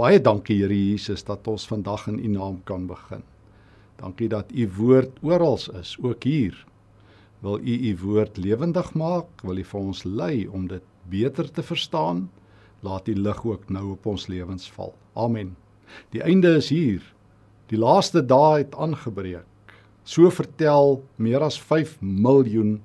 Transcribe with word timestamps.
Baie 0.00 0.16
dankie 0.16 0.54
Here 0.62 0.72
Jesus 0.72 1.26
dat 1.28 1.44
ons 1.50 1.66
vandag 1.68 2.06
in 2.08 2.22
U 2.24 2.28
naam 2.32 2.54
kan 2.64 2.86
begin. 2.88 3.20
Dankie 4.00 4.30
dat 4.32 4.48
U 4.48 4.64
woord 4.78 5.18
oral 5.20 5.58
is, 5.76 5.90
ook 6.00 6.24
hier. 6.24 6.54
Wil 7.44 7.58
U 7.60 7.74
U 7.90 7.90
woord 8.00 8.38
lewendig 8.40 8.94
maak? 8.96 9.28
Wil 9.44 9.60
U 9.60 9.64
vir 9.72 9.80
ons 9.80 10.00
lei 10.08 10.46
om 10.48 10.64
dit 10.70 10.86
beter 11.12 11.50
te 11.52 11.60
verstaan? 11.60 12.30
Laat 12.80 13.10
U 13.12 13.14
lig 13.14 13.44
ook 13.44 13.68
nou 13.68 13.90
op 13.92 14.08
ons 14.08 14.24
lewens 14.32 14.70
val. 14.72 14.94
Amen. 15.12 15.52
Die 16.16 16.24
einde 16.24 16.54
is 16.62 16.70
hier. 16.72 17.04
Die 17.68 17.78
laaste 17.78 18.24
dae 18.24 18.62
het 18.62 18.72
aangebreek. 18.80 19.76
So 20.08 20.32
vertel 20.32 21.02
meer 21.20 21.44
as 21.44 21.60
5 21.60 21.98
miljoen 22.00 22.78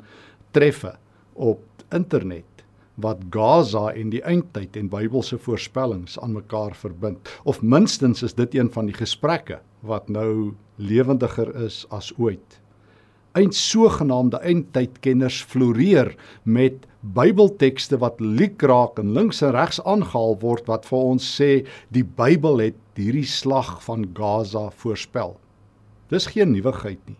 treffe 0.51 0.97
op 1.31 1.63
internet 1.95 2.54
wat 3.01 3.23
Gaza 3.29 3.89
en 3.93 4.11
die 4.13 4.21
eindtyd 4.23 4.77
en 4.79 4.89
Bybelse 4.91 5.37
voorspellings 5.37 6.19
aan 6.19 6.35
mekaar 6.37 6.75
verbind 6.75 7.31
of 7.43 7.61
minstens 7.61 8.23
is 8.23 8.35
dit 8.37 8.55
een 8.55 8.71
van 8.71 8.87
die 8.89 8.95
gesprekke 8.95 9.59
wat 9.85 10.09
nou 10.09 10.53
lewendiger 10.75 11.51
is 11.65 11.83
as 11.89 12.13
ooit. 12.17 12.59
Eind 13.35 13.55
sogenaamde 13.55 14.39
eindtydkenners 14.39 15.41
floreer 15.43 16.13
met 16.43 16.85
Bybeltekste 17.15 17.99
wat 18.01 18.21
liek 18.23 18.63
raak 18.63 18.99
en 18.99 19.11
links 19.13 19.43
en 19.43 19.51
regs 19.53 19.81
aangehaal 19.83 20.39
word 20.41 20.65
wat 20.71 20.87
vir 20.89 21.11
ons 21.11 21.27
sê 21.35 21.49
die 21.93 22.05
Bybel 22.05 22.63
het 22.63 22.79
hierdie 22.97 23.27
slag 23.27 23.75
van 23.83 24.07
Gaza 24.15 24.69
voorspel. 24.79 25.35
Dis 26.09 26.31
geen 26.31 26.53
nuwigheid 26.55 27.01
nie. 27.09 27.19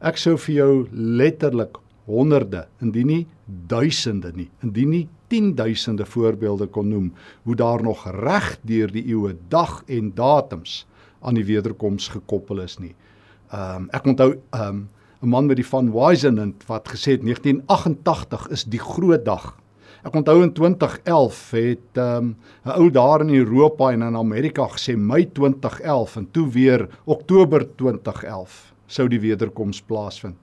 Ek 0.00 0.16
sou 0.16 0.38
vir 0.40 0.54
jou 0.54 0.72
letterlik 0.94 1.76
honderde, 2.10 2.66
indien 2.82 3.06
nie 3.06 3.26
duisende 3.46 4.32
nie, 4.34 4.48
indien 4.62 4.90
nie 4.90 5.06
tienduisende 5.30 6.06
voorbeelde 6.06 6.66
kon 6.66 6.88
noem 6.90 7.10
hoe 7.46 7.56
daar 7.56 7.82
nog 7.82 8.04
reg 8.20 8.56
deur 8.66 8.90
die 8.92 9.06
eeue 9.12 9.36
dag 9.48 9.82
en 9.86 10.12
datums 10.14 10.84
aan 11.20 11.38
die 11.38 11.46
wederkoms 11.46 12.08
gekoppel 12.16 12.64
is 12.66 12.78
nie. 12.82 12.94
Ehm 13.50 13.86
um, 13.86 13.90
ek 13.94 14.06
onthou 14.06 14.32
ehm 14.34 14.68
um, 14.68 14.88
'n 15.20 15.28
man 15.28 15.46
met 15.46 15.56
die 15.56 15.66
van 15.66 15.90
Wisenant 15.92 16.62
wat 16.66 16.88
gesê 16.88 17.18
het 17.18 17.22
1988 17.22 18.48
is 18.48 18.64
die 18.64 18.80
groot 18.80 19.24
dag. 19.24 19.56
Ek 20.02 20.14
onthou 20.16 20.42
in 20.42 20.52
2011 20.52 21.50
het 21.50 21.98
ehm, 22.00 22.24
'n 22.24 22.36
um, 22.64 22.72
ou 22.72 22.90
daar 22.90 23.20
in 23.20 23.34
Europa 23.34 23.92
en 23.92 24.02
in 24.02 24.16
Amerika 24.16 24.68
gesê 24.68 24.96
Mei 24.96 25.28
2011 25.32 26.16
en 26.16 26.30
toe 26.30 26.48
weer 26.48 26.88
Oktober 27.04 27.66
2011 27.76 28.72
sou 28.86 29.08
die 29.08 29.20
wederkoms 29.20 29.82
plaasvind. 29.82 30.36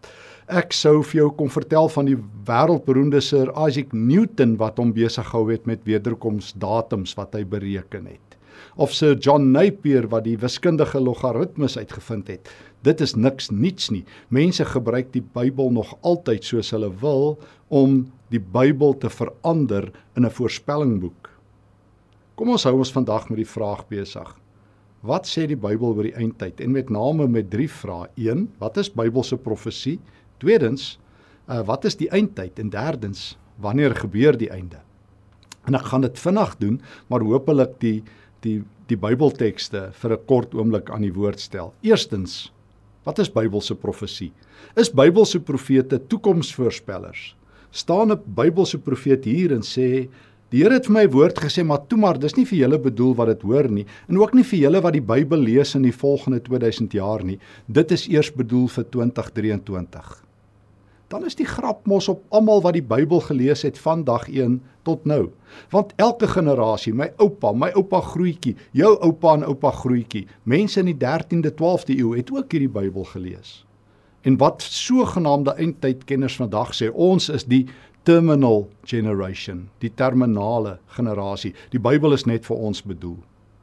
Ek 0.47 0.71
sou 0.71 1.01
vir 1.03 1.17
jou 1.17 1.31
kom 1.35 1.49
vertel 1.51 1.89
van 1.91 2.07
die 2.07 2.15
wêreldberoemde 2.47 3.19
Sir 3.19 3.49
Isaac 3.59 3.89
Newton 3.91 4.53
wat 4.61 4.77
hom 4.79 4.93
besig 4.95 5.27
gehou 5.27 5.49
het 5.51 5.65
met 5.67 5.83
wederkomsdatums 5.83 7.17
wat 7.17 7.35
hy 7.35 7.41
bereken 7.43 8.05
het. 8.07 8.37
Of 8.79 8.93
Sir 8.95 9.17
John 9.19 9.51
Napier 9.51 10.07
wat 10.07 10.23
die 10.23 10.37
wiskundige 10.39 11.01
logaritmes 11.03 11.75
uitgevind 11.75 12.31
het. 12.31 12.47
Dit 12.87 13.03
is 13.03 13.17
niks 13.19 13.51
niets 13.51 13.91
nie. 13.91 14.05
Mense 14.31 14.63
gebruik 14.63 15.11
die 15.11 15.25
Bybel 15.35 15.73
nog 15.75 15.97
altyd 16.07 16.47
soos 16.47 16.71
hulle 16.71 16.93
wil 17.03 17.35
om 17.67 18.05
die 18.31 18.39
Bybel 18.39 18.95
te 19.03 19.11
verander 19.11 19.91
in 20.15 20.23
'n 20.23 20.31
voorspellingboek. 20.31 21.27
Kom 22.39 22.55
ons 22.55 22.63
hou 22.63 22.77
ons 22.77 22.95
vandag 22.95 23.27
met 23.29 23.43
die 23.43 23.51
vraag 23.51 23.83
besig. 23.89 24.31
Wat 25.03 25.27
sê 25.27 25.45
die 25.45 25.59
Bybel 25.59 25.93
oor 25.93 26.03
die 26.03 26.15
eindtyd? 26.15 26.61
En 26.61 26.71
met 26.71 26.89
name 26.89 27.27
met 27.27 27.49
drie 27.49 27.69
vrae. 27.69 28.07
1. 28.15 28.47
Wat 28.59 28.77
is 28.77 28.89
Bybelse 28.89 29.37
profesie? 29.37 29.99
Tweedens, 30.37 30.99
uh, 31.49 31.63
wat 31.65 31.85
is 31.85 31.97
die 31.97 32.09
eindtyd 32.13 32.59
en 32.61 32.69
derdens, 32.69 33.37
wanneer 33.57 33.95
gebeur 33.97 34.37
die 34.37 34.51
einde? 34.53 34.83
En 35.67 35.75
ek 35.75 35.89
gaan 35.91 36.05
dit 36.05 36.19
vinnig 36.19 36.53
doen, 36.61 36.81
maar 37.09 37.25
hopelik 37.25 37.79
die 37.83 37.99
die 38.45 38.61
die 38.87 38.95
Bybeltekste 38.95 39.89
vir 39.99 40.13
'n 40.13 40.25
kort 40.27 40.53
oomblik 40.55 40.89
aan 40.89 41.01
die 41.01 41.11
woord 41.11 41.39
stel. 41.39 41.73
Eerstens, 41.81 42.53
wat 43.03 43.19
is 43.19 43.29
Bybelse 43.29 43.75
profesie? 43.75 44.31
Is 44.75 44.89
Bybelse 44.89 45.39
profete 45.39 45.99
toekomsvoorspellers? 46.07 47.35
Staan 47.71 48.11
'n 48.11 48.21
Bybelse 48.25 48.77
profeet 48.77 49.25
hier 49.25 49.51
en 49.51 49.61
sê 49.61 50.07
Die 50.49 50.63
Here 50.63 50.73
het 50.75 50.85
vir 50.85 50.93
my 50.93 51.07
woord 51.11 51.39
gesê, 51.39 51.63
maar 51.63 51.87
toe 51.89 51.97
maar, 51.99 52.17
dis 52.17 52.37
nie 52.37 52.45
vir 52.45 52.59
julle 52.59 52.79
bedoel 52.79 53.15
wat 53.15 53.27
dit 53.27 53.41
hoor 53.41 53.67
nie 53.69 53.85
en 54.07 54.17
ook 54.17 54.33
nie 54.33 54.43
vir 54.43 54.59
julle 54.59 54.81
wat 54.81 54.93
die 54.93 55.01
Bybel 55.01 55.37
lees 55.37 55.75
in 55.75 55.81
die 55.81 55.91
volgende 55.91 56.39
2000 56.39 56.93
jaar 56.93 57.23
nie. 57.23 57.37
Dit 57.67 57.91
is 57.91 58.07
eers 58.07 58.31
bedoel 58.31 58.67
vir 58.67 58.85
2023 58.85 60.26
dan 61.07 61.25
is 61.25 61.37
die 61.39 61.47
grap 61.47 61.85
mos 61.87 62.07
op 62.11 62.23
almal 62.35 62.61
wat 62.61 62.75
die 62.75 62.83
Bybel 62.83 63.21
gelees 63.23 63.63
het 63.63 63.77
van 63.79 64.03
dag 64.03 64.27
1 64.29 64.59
tot 64.87 65.05
nou. 65.05 65.29
Want 65.71 65.93
elke 65.95 66.27
generasie, 66.27 66.93
my 66.93 67.11
oupa, 67.17 67.53
my 67.53 67.69
oupa 67.75 68.01
grootjie, 68.01 68.55
jou 68.75 68.93
oupa 69.03 69.37
en 69.37 69.45
oupa 69.47 69.71
grootjie, 69.71 70.25
mense 70.43 70.79
in 70.79 70.91
die 70.91 70.97
13de, 70.99 71.53
12de 71.55 71.95
eeu 71.99 72.15
het 72.17 72.31
ook 72.31 72.51
hierdie 72.51 72.71
Bybel 72.71 73.07
gelees. 73.13 73.63
En 74.27 74.37
wat 74.37 74.61
sogenaamde 74.61 75.55
eindtydkenners 75.55 76.35
vandag 76.35 76.73
sê, 76.75 76.91
ons 76.91 77.29
is 77.31 77.47
die 77.47 77.65
terminal 78.07 78.65
generation, 78.87 79.67
die 79.83 79.91
terminale 79.95 80.77
generasie. 80.95 81.53
Die 81.71 81.79
Bybel 81.79 82.15
is 82.15 82.27
net 82.27 82.47
vir 82.47 82.59
ons 82.69 82.83
bedoel. 82.83 83.17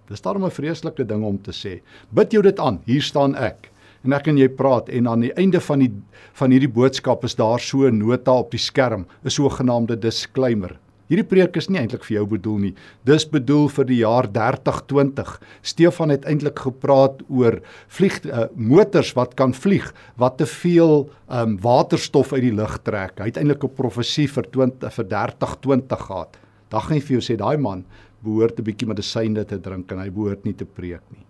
Dis 0.08 0.20
daarom 0.20 0.44
'n 0.44 0.50
vreeslike 0.50 1.04
ding 1.04 1.24
om 1.24 1.38
te 1.42 1.52
sê. 1.52 1.80
Bid 2.10 2.32
jou 2.32 2.42
dit 2.42 2.58
aan. 2.60 2.80
Hier 2.84 3.02
staan 3.02 3.34
ek 3.34 3.70
en 4.04 4.12
ek 4.12 4.28
en 4.28 4.38
jy 4.38 4.48
praat 4.48 4.88
en 4.88 5.08
aan 5.08 5.20
die 5.20 5.32
einde 5.40 5.60
van 5.60 5.84
die 5.84 5.92
van 6.34 6.50
hierdie 6.50 6.70
boodskap 6.70 7.24
is 7.24 7.34
daar 7.34 7.60
so 7.60 7.86
'n 7.86 7.98
nota 7.98 8.32
op 8.32 8.50
die 8.50 8.58
skerm, 8.58 9.06
'n 9.24 9.30
sogenaamde 9.30 9.96
disclaimer. 9.96 10.78
Hierdie 11.04 11.26
preek 11.28 11.56
is 11.60 11.68
nie 11.68 11.78
eintlik 11.78 12.04
vir 12.06 12.16
jou 12.16 12.26
bedoel 12.26 12.58
nie. 12.58 12.74
Dis 13.04 13.26
bedoel 13.28 13.68
vir 13.68 13.84
die 13.84 13.98
jaar 14.00 14.26
3020. 14.32 15.34
Stefan 15.62 16.10
het 16.10 16.24
eintlik 16.24 16.58
gepraat 16.64 17.20
oor 17.28 17.58
vlieg 17.88 18.16
uh, 18.24 18.46
motors 18.56 19.12
wat 19.12 19.36
kan 19.36 19.52
vlieg 19.52 19.92
wat 20.16 20.38
te 20.38 20.46
veel 20.46 21.10
um, 21.28 21.58
waterstof 21.60 22.32
uit 22.32 22.42
die 22.46 22.54
lug 22.56 22.78
trek. 22.88 23.20
Hy 23.20 23.28
het 23.28 23.36
eintlik 23.36 23.64
'n 23.64 23.76
profesie 23.76 24.26
vir 24.26 24.48
20 24.50 24.94
vir 24.96 25.04
3020 25.04 26.06
gehad. 26.08 26.38
Dan 26.70 26.80
gaan 26.80 26.96
jy 26.96 27.04
vir 27.04 27.16
jou 27.20 27.24
sê 27.28 27.36
daai 27.36 27.58
man 27.58 27.84
behoort 28.24 28.58
'n 28.58 28.64
bietjie 28.64 28.88
medisyne 28.88 29.44
te 29.44 29.58
drink 29.60 29.92
en 29.92 29.98
hy 29.98 30.10
behoort 30.10 30.44
nie 30.44 30.54
te 30.54 30.64
preek 30.64 31.02
nie. 31.12 31.24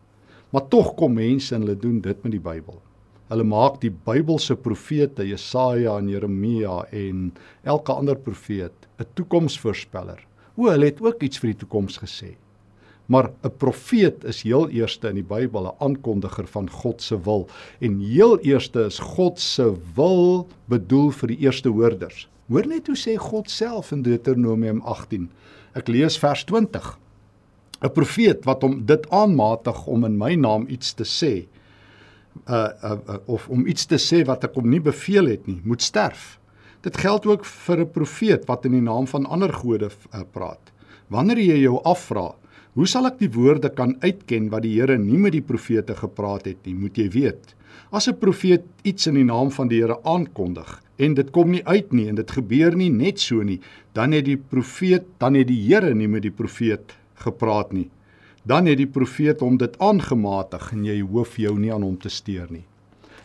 Maar 0.55 0.69
tog 0.71 0.93
kom 0.95 1.17
mense 1.19 1.51
en 1.55 1.65
hulle 1.65 1.75
doen 1.75 1.97
dit 1.99 2.19
met 2.23 2.31
die 2.31 2.43
Bybel. 2.43 2.77
Hulle 3.27 3.43
maak 3.51 3.81
die 3.83 3.91
Bybelse 3.91 4.55
profete 4.55 5.25
Jesaja 5.27 5.97
en 5.99 6.07
Jeremia 6.13 6.77
en 6.95 7.33
elke 7.67 7.97
ander 7.99 8.15
profeet 8.15 8.87
'n 9.03 9.07
toekomsvoorspeller. 9.19 10.21
O, 10.55 10.71
hulle 10.71 10.85
het 10.85 11.03
ook 11.03 11.23
iets 11.27 11.43
vir 11.43 11.51
die 11.51 11.59
toekoms 11.65 11.99
gesê. 11.99 12.37
Maar 13.07 13.33
'n 13.43 13.51
profeet 13.59 14.25
is 14.25 14.43
heel 14.43 14.69
eerste 14.71 15.09
in 15.09 15.17
die 15.17 15.27
Bybel 15.35 15.67
'n 15.67 15.77
aankondiger 15.81 16.47
van 16.47 16.71
God 16.71 17.03
se 17.03 17.19
wil 17.19 17.49
en 17.81 17.99
heel 17.99 18.39
eerste 18.39 18.85
is 18.85 18.99
God 18.99 19.41
se 19.41 19.75
wil 19.97 20.47
bedoel 20.69 21.11
vir 21.11 21.29
die 21.29 21.39
eerste 21.39 21.69
hoorders. 21.69 22.29
Hoor 22.49 22.67
net 22.67 22.87
hoe 22.87 22.97
sê 22.97 23.17
God 23.17 23.51
self 23.51 23.91
in 23.93 24.03
Deuteronomium 24.03 24.81
18. 24.81 25.31
Ek 25.75 25.89
lees 25.89 26.19
vers 26.19 26.45
20. 26.45 26.99
'n 27.85 27.93
profeet 27.93 28.45
wat 28.49 28.63
hom 28.63 28.79
dit 28.87 29.11
aanmatig 29.11 29.87
om 29.87 30.05
in 30.09 30.17
my 30.17 30.35
naam 30.35 30.65
iets 30.69 30.95
te 30.97 31.05
sê 31.05 31.35
uh, 32.49 32.69
uh, 32.83 32.93
uh 32.93 33.19
of 33.27 33.49
om 33.49 33.67
iets 33.67 33.87
te 33.87 33.99
sê 34.01 34.25
wat 34.25 34.45
ek 34.49 34.57
hom 34.59 34.71
nie 34.71 34.81
beveel 34.81 35.29
het 35.31 35.47
nie, 35.47 35.61
moet 35.65 35.83
sterf. 35.83 36.39
Dit 36.85 36.97
geld 37.01 37.27
ook 37.27 37.45
vir 37.45 37.81
'n 37.81 37.91
profeet 37.91 38.47
wat 38.49 38.65
in 38.65 38.73
die 38.73 38.85
naam 38.85 39.07
van 39.07 39.27
ander 39.27 39.53
gode 39.53 39.91
uh, 39.91 40.23
praat. 40.33 40.73
Wanneer 41.09 41.39
jy 41.39 41.59
jou 41.61 41.81
afvra, 41.85 42.35
hoe 42.75 42.87
sal 42.87 43.07
ek 43.07 43.19
die 43.19 43.31
woorde 43.31 43.71
kan 43.71 43.97
uitken 44.01 44.49
wat 44.51 44.63
die 44.63 44.81
Here 44.81 44.99
nie 44.99 45.19
met 45.19 45.33
die 45.33 45.45
profete 45.45 45.95
gepraat 45.95 46.47
het 46.47 46.67
nie, 46.67 46.75
moet 46.75 46.97
jy 46.97 47.09
weet. 47.11 47.55
As 47.93 48.09
'n 48.09 48.19
profeet 48.19 48.65
iets 48.83 49.07
in 49.07 49.15
die 49.15 49.25
naam 49.25 49.51
van 49.51 49.69
die 49.69 49.81
Here 49.81 49.99
aankondig 50.05 50.83
en 50.97 51.15
dit 51.15 51.31
kom 51.31 51.51
nie 51.51 51.65
uit 51.65 51.93
nie 51.93 52.09
en 52.09 52.15
dit 52.15 52.31
gebeur 52.31 52.77
nie 52.77 52.91
net 52.91 53.21
so 53.21 53.43
nie, 53.43 53.61
dan 53.93 54.13
het 54.13 54.25
die 54.25 54.37
profeet, 54.37 55.05
dan 55.19 55.35
het 55.35 55.47
die 55.49 55.69
Here 55.69 55.95
nie 55.95 56.09
met 56.09 56.23
die 56.23 56.31
profeet 56.31 56.95
gepraat 57.15 57.73
nie. 57.73 57.91
Dan 58.45 58.67
het 58.67 58.79
die 58.79 58.91
profeet 58.91 59.41
hom 59.41 59.57
dit 59.57 59.79
aangematig 59.79 60.73
en 60.73 60.85
jy 60.85 61.01
hoef 61.01 61.37
jou 61.41 61.59
nie 61.59 61.73
aan 61.73 61.83
hom 61.83 61.97
te 61.99 62.09
steur 62.09 62.51
nie. 62.51 62.65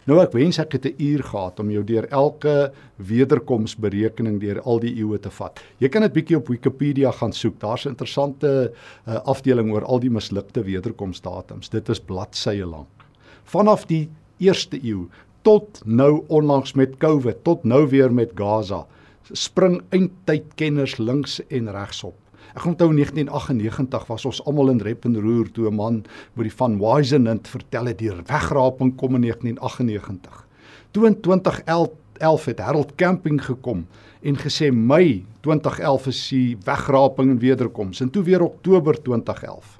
Nou 0.09 0.17
ek 0.23 0.31
wens 0.33 0.57
ek 0.57 0.71
het 0.73 0.85
'n 0.85 0.95
uur 0.97 1.23
gehad 1.23 1.59
om 1.59 1.69
jou 1.69 1.83
deur 1.83 2.07
elke 2.09 2.71
wederkomsberekening 2.97 4.39
deur 4.39 4.61
al 4.61 4.79
die 4.79 4.95
eeue 4.95 5.19
te 5.19 5.29
vat. 5.29 5.59
Jy 5.77 5.89
kan 5.89 6.01
dit 6.01 6.13
bietjie 6.13 6.37
op 6.37 6.47
Wikipedia 6.47 7.11
gaan 7.11 7.33
soek. 7.33 7.59
Daar's 7.59 7.85
'n 7.85 7.89
interessante 7.89 8.73
uh, 9.07 9.15
afdeling 9.25 9.71
oor 9.71 9.83
al 9.85 9.99
die 9.99 10.09
mislukte 10.09 10.63
wederkomsdatums. 10.63 11.69
Dit 11.69 11.89
is 11.89 11.99
bladsye 11.99 12.65
lank. 12.65 12.87
Vanaf 13.43 13.85
die 13.85 14.09
1ste 14.39 14.83
eeu 14.83 15.09
tot 15.41 15.81
nou 15.85 16.23
onlangs 16.27 16.73
met 16.73 16.97
COVID, 16.97 17.43
tot 17.43 17.63
nou 17.63 17.87
weer 17.87 18.13
met 18.13 18.31
Gaza, 18.35 18.87
spring 19.31 19.81
eindtydkenners 19.89 20.97
links 20.97 21.41
en 21.47 21.71
regsop. 21.71 22.15
Ek 22.59 22.65
onthou 22.67 22.89
1998 22.91 24.09
was 24.09 24.25
ons 24.27 24.39
almal 24.43 24.73
in 24.73 24.81
rep 24.83 25.05
en 25.07 25.13
roer 25.15 25.47
toe 25.55 25.69
'n 25.69 25.75
man 25.75 26.01
met 26.35 26.43
die 26.43 26.57
van 26.59 26.73
Wisenant 26.75 27.47
vertel 27.47 27.85
het 27.85 27.99
die 27.99 28.11
wegraping 28.11 28.97
kom 28.99 29.15
in 29.15 29.21
1998. 29.21 30.45
Toe 30.91 31.05
in 31.07 31.21
2011 31.21 32.45
het 32.45 32.59
Harold 32.59 32.91
Camping 32.97 33.39
gekom 33.39 33.87
en 34.21 34.35
gesê 34.35 34.73
Mei 34.73 35.25
2011 35.39 36.07
is 36.07 36.29
die 36.29 36.57
wegraping 36.65 37.31
en 37.31 37.39
wederkoms 37.39 38.01
en 38.01 38.09
toe 38.09 38.23
weer 38.23 38.41
Oktober 38.41 39.01
2011. 39.01 39.79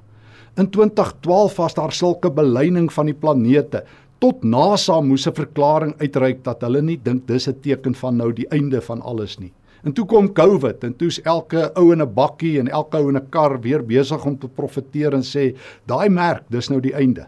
In 0.56 0.70
2012 0.70 1.56
was 1.56 1.74
daar 1.74 1.92
sulke 1.92 2.30
beleining 2.30 2.92
van 2.92 3.06
die 3.06 3.14
planete 3.14 3.84
tot 4.18 4.42
NASA 4.42 5.00
moes 5.00 5.26
'n 5.26 5.34
verklaring 5.34 5.94
uitreik 6.00 6.44
dat 6.44 6.62
hulle 6.62 6.80
nie 6.82 7.00
dink 7.02 7.26
dis 7.26 7.46
'n 7.46 7.60
teken 7.60 7.94
van 7.94 8.16
nou 8.16 8.32
die 8.32 8.48
einde 8.48 8.80
van 8.80 9.02
alles 9.02 9.38
nie. 9.38 9.52
En 9.84 9.92
toe 9.92 10.04
kom 10.06 10.32
COVID 10.32 10.84
en 10.84 10.94
toe's 10.96 11.20
elke 11.24 11.70
ou 11.76 11.92
in 11.92 12.02
'n 12.02 12.14
bakkie 12.14 12.58
en 12.60 12.68
elke 12.68 12.98
ou 12.98 13.08
in 13.08 13.16
'n 13.16 13.30
kar 13.30 13.60
weer 13.60 13.82
besig 13.82 14.24
om 14.26 14.38
te 14.38 14.48
profeteer 14.48 15.14
en 15.14 15.22
sê 15.22 15.56
daai 15.86 16.08
merk, 16.08 16.44
dis 16.50 16.68
nou 16.68 16.80
die 16.80 16.94
einde. 16.94 17.26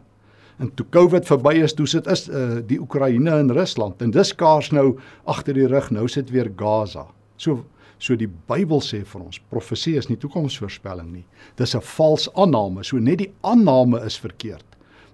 En 0.59 0.71
toe 0.75 0.87
COVID 0.91 1.27
verby 1.27 1.55
is, 1.63 1.75
toe 1.75 1.87
sit 1.87 2.07
is 2.07 2.29
uh, 2.29 2.61
die 2.67 2.79
Oekraïne 2.81 3.31
en 3.31 3.53
Rusland 3.53 4.03
en 4.03 4.11
dis 4.11 4.35
kaars 4.35 4.71
nou 4.71 4.99
agter 5.25 5.55
die 5.55 5.67
rug, 5.67 5.91
nou 5.91 6.09
sit 6.09 6.31
weer 6.31 6.53
Gaza. 6.57 7.07
So 7.37 7.65
so 8.03 8.17
die 8.19 8.27
Bybel 8.27 8.81
sê 8.83 9.05
vir 9.07 9.21
ons, 9.23 9.39
profesie 9.51 9.95
is 9.97 10.09
nie 10.11 10.17
toekomsvoorspelling 10.19 11.13
nie. 11.13 11.25
Dis 11.57 11.75
'n 11.75 11.81
vals 11.81 12.29
aanname. 12.35 12.85
So 12.85 12.99
net 12.99 13.19
die 13.19 13.33
aanname 13.43 14.05
is 14.05 14.19
verkeerd. 14.19 14.67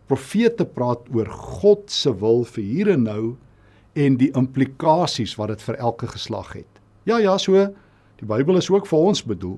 Profete 0.08 0.64
praat 0.64 1.05
oor 1.14 1.26
God 1.26 1.90
se 1.90 2.11
wil 2.12 2.44
vir 2.44 2.64
hier 2.64 2.88
en 2.88 3.02
nou 3.02 3.37
en 3.94 4.17
die 4.17 4.32
implikasies 4.35 5.37
wat 5.37 5.49
dit 5.49 5.62
vir 5.62 5.76
elke 5.76 6.06
geslag 6.06 6.52
het. 6.52 6.81
Ja 7.08 7.16
ja, 7.25 7.38
so 7.40 7.56
die 8.19 8.26
Bybel 8.28 8.58
is 8.60 8.69
ook 8.69 8.87
vir 8.90 8.99
ons 9.10 9.22
bedoel. 9.25 9.56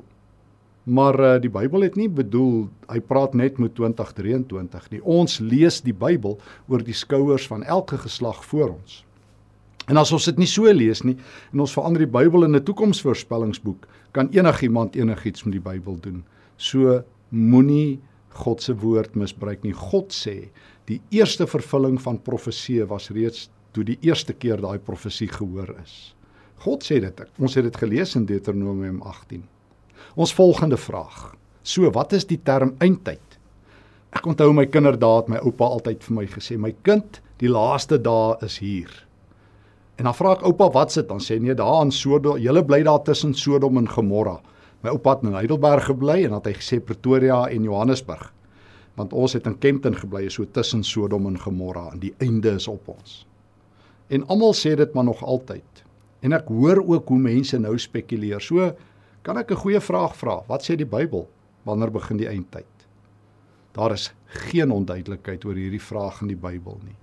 Maar 0.87 1.17
uh, 1.20 1.31
die 1.43 1.50
Bybel 1.50 1.82
het 1.82 1.97
nie 1.99 2.08
bedoel 2.08 2.69
hy 2.93 3.00
praat 3.02 3.35
net 3.35 3.58
met 3.58 3.75
2023 3.75 4.87
nie. 4.93 5.00
Ons 5.02 5.41
lees 5.43 5.81
die 5.82 5.94
Bybel 5.97 6.37
oor 6.70 6.85
die 6.87 6.94
skouers 6.94 7.49
van 7.50 7.64
elke 7.67 7.99
geslag 7.99 8.44
voor 8.47 8.76
ons. 8.76 9.00
En 9.91 9.99
as 9.99 10.12
ons 10.14 10.29
dit 10.31 10.38
nie 10.38 10.49
so 10.49 10.70
lees 10.70 11.02
nie 11.02 11.17
en 11.50 11.64
ons 11.64 11.75
verander 11.75 12.05
die 12.05 12.12
Bybel 12.12 12.47
in 12.47 12.55
'n 12.55 12.62
toekomsvoorspellingsboek, 12.69 13.88
kan 14.12 14.31
enigiemand 14.31 14.94
enigiets 14.94 15.44
met 15.44 15.58
die 15.58 15.67
Bybel 15.70 15.99
doen. 16.00 16.23
So 16.56 17.03
moenie 17.31 17.99
God 18.29 18.62
se 18.62 18.75
woord 18.75 19.17
misbruik 19.17 19.62
nie. 19.62 19.73
God 19.73 20.12
sê 20.12 20.50
die 20.87 21.00
eerste 21.11 21.46
vervulling 21.46 22.00
van 22.00 22.23
profeseë 22.23 22.87
was 22.87 23.11
reeds 23.11 23.50
toe 23.73 23.85
die 23.85 23.99
eerste 24.03 24.32
keer 24.32 24.61
daai 24.61 24.79
profesie 24.79 25.29
gehoor 25.29 25.75
is. 25.82 26.14
God 26.60 26.84
sê 26.84 26.98
dit. 27.00 27.20
Ons 27.40 27.56
het 27.56 27.64
dit 27.64 27.76
gelees 27.80 28.14
in 28.18 28.26
Deuteronomium 28.28 29.00
18. 29.08 29.44
Ons 30.20 30.34
volgende 30.36 30.76
vraag. 30.76 31.30
So, 31.62 31.88
wat 31.94 32.12
is 32.12 32.26
die 32.28 32.40
term 32.44 32.74
eindtyd? 32.84 33.38
Ek 34.12 34.26
onthou 34.26 34.50
my 34.52 34.66
kinderdae 34.68 35.22
het 35.22 35.30
my 35.30 35.40
oupa 35.46 35.70
altyd 35.70 36.02
vir 36.04 36.14
my 36.16 36.26
gesê, 36.26 36.58
"My 36.58 36.74
kind, 36.82 37.20
die 37.38 37.48
laaste 37.48 37.98
dae 37.98 38.36
is 38.42 38.58
hier." 38.58 38.90
En 39.96 40.04
dan 40.04 40.14
vra 40.14 40.32
ek 40.32 40.42
oupa, 40.42 40.70
"Wat 40.70 40.92
sit 40.92 41.08
dan?" 41.08 41.18
Sê 41.18 41.40
nee, 41.40 41.54
daar 41.54 41.82
in 41.82 41.90
Sodom, 41.90 42.38
julle 42.38 42.64
bly 42.64 42.82
daar 42.82 43.02
tussen 43.04 43.34
Sodom 43.34 43.78
en 43.78 43.88
Gomorra. 43.88 44.40
My 44.82 44.90
oupa 44.90 45.10
het 45.10 45.22
in 45.22 45.32
Heidelberg 45.32 45.84
gebly 45.84 46.24
en 46.24 46.32
het 46.32 46.46
hy 46.46 46.52
gesê 46.52 46.80
Pretoria 46.80 47.48
en 47.48 47.62
Johannesburg. 47.62 48.32
Want 48.96 49.12
ons 49.12 49.32
het 49.32 49.46
in 49.46 49.58
Kempton 49.58 49.94
gebly, 49.94 50.28
so 50.28 50.44
tussen 50.44 50.82
Sodom 50.82 51.26
en 51.26 51.38
Gomorra 51.38 51.90
en 51.92 51.98
die 51.98 52.14
einde 52.18 52.50
is 52.50 52.68
op 52.68 52.88
ons. 52.88 53.26
En 54.08 54.26
almal 54.26 54.52
sê 54.52 54.74
dit 54.76 54.94
maar 54.94 55.04
nog 55.04 55.24
altyd. 55.24 55.84
En 56.20 56.32
ek 56.37 56.49
hoor 56.52 56.82
ook 56.84 57.08
hoe 57.08 57.19
mense 57.19 57.58
nou 57.58 57.76
spekuleer. 57.78 58.40
So 58.40 58.72
kan 59.22 59.38
ek 59.38 59.50
'n 59.50 59.62
goeie 59.62 59.81
vraag 59.81 60.17
vra. 60.17 60.43
Wat 60.49 60.62
sê 60.62 60.76
die 60.76 60.88
Bybel? 60.88 61.28
Wanneer 61.64 61.90
begin 61.90 62.17
die 62.17 62.28
eindtyd? 62.28 62.67
Daar 63.72 63.93
is 63.93 64.12
geen 64.26 64.70
onduidelikheid 64.70 65.44
oor 65.44 65.55
hierdie 65.55 65.82
vraag 65.82 66.20
in 66.22 66.28
die 66.28 66.37
Bybel 66.37 66.81
nie. 66.84 66.96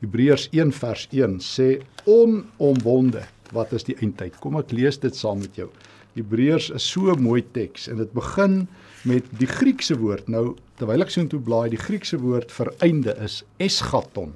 Hebreërs 0.00 0.48
1 0.52 0.72
vers 0.72 1.08
1 1.10 1.38
sê 1.40 1.82
onomwonde, 2.04 3.24
wat 3.52 3.72
is 3.72 3.84
die 3.84 3.96
eindtyd? 4.02 4.36
Kom 4.40 4.56
ek 4.56 4.72
lees 4.72 4.98
dit 4.98 5.16
saam 5.16 5.38
met 5.38 5.56
jou. 5.56 5.70
Hebreërs 6.14 6.70
is 6.70 6.90
so 6.90 7.10
'n 7.12 7.22
mooi 7.22 7.42
teks 7.42 7.88
en 7.88 7.96
dit 7.96 8.12
begin 8.12 8.68
met 9.04 9.24
die 9.38 9.46
Griekse 9.46 9.98
woord. 9.98 10.28
Nou 10.28 10.56
terwyl 10.76 11.02
ek 11.02 11.10
so 11.10 11.20
intoe 11.20 11.40
blaai, 11.40 11.70
die 11.70 11.76
Griekse 11.76 12.18
woord 12.18 12.52
vir 12.52 12.74
einde 12.80 13.16
is 13.22 13.44
eschaton 13.58 14.32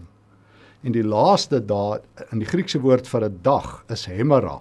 en 0.82 0.94
die 0.94 1.04
laaste 1.04 1.60
dae 1.60 1.98
in 2.32 2.42
die 2.42 2.48
Griekse 2.48 2.80
woord 2.80 3.06
vir 3.06 3.24
'n 3.28 3.38
dag 3.42 3.84
is 3.90 4.06
hemera. 4.06 4.60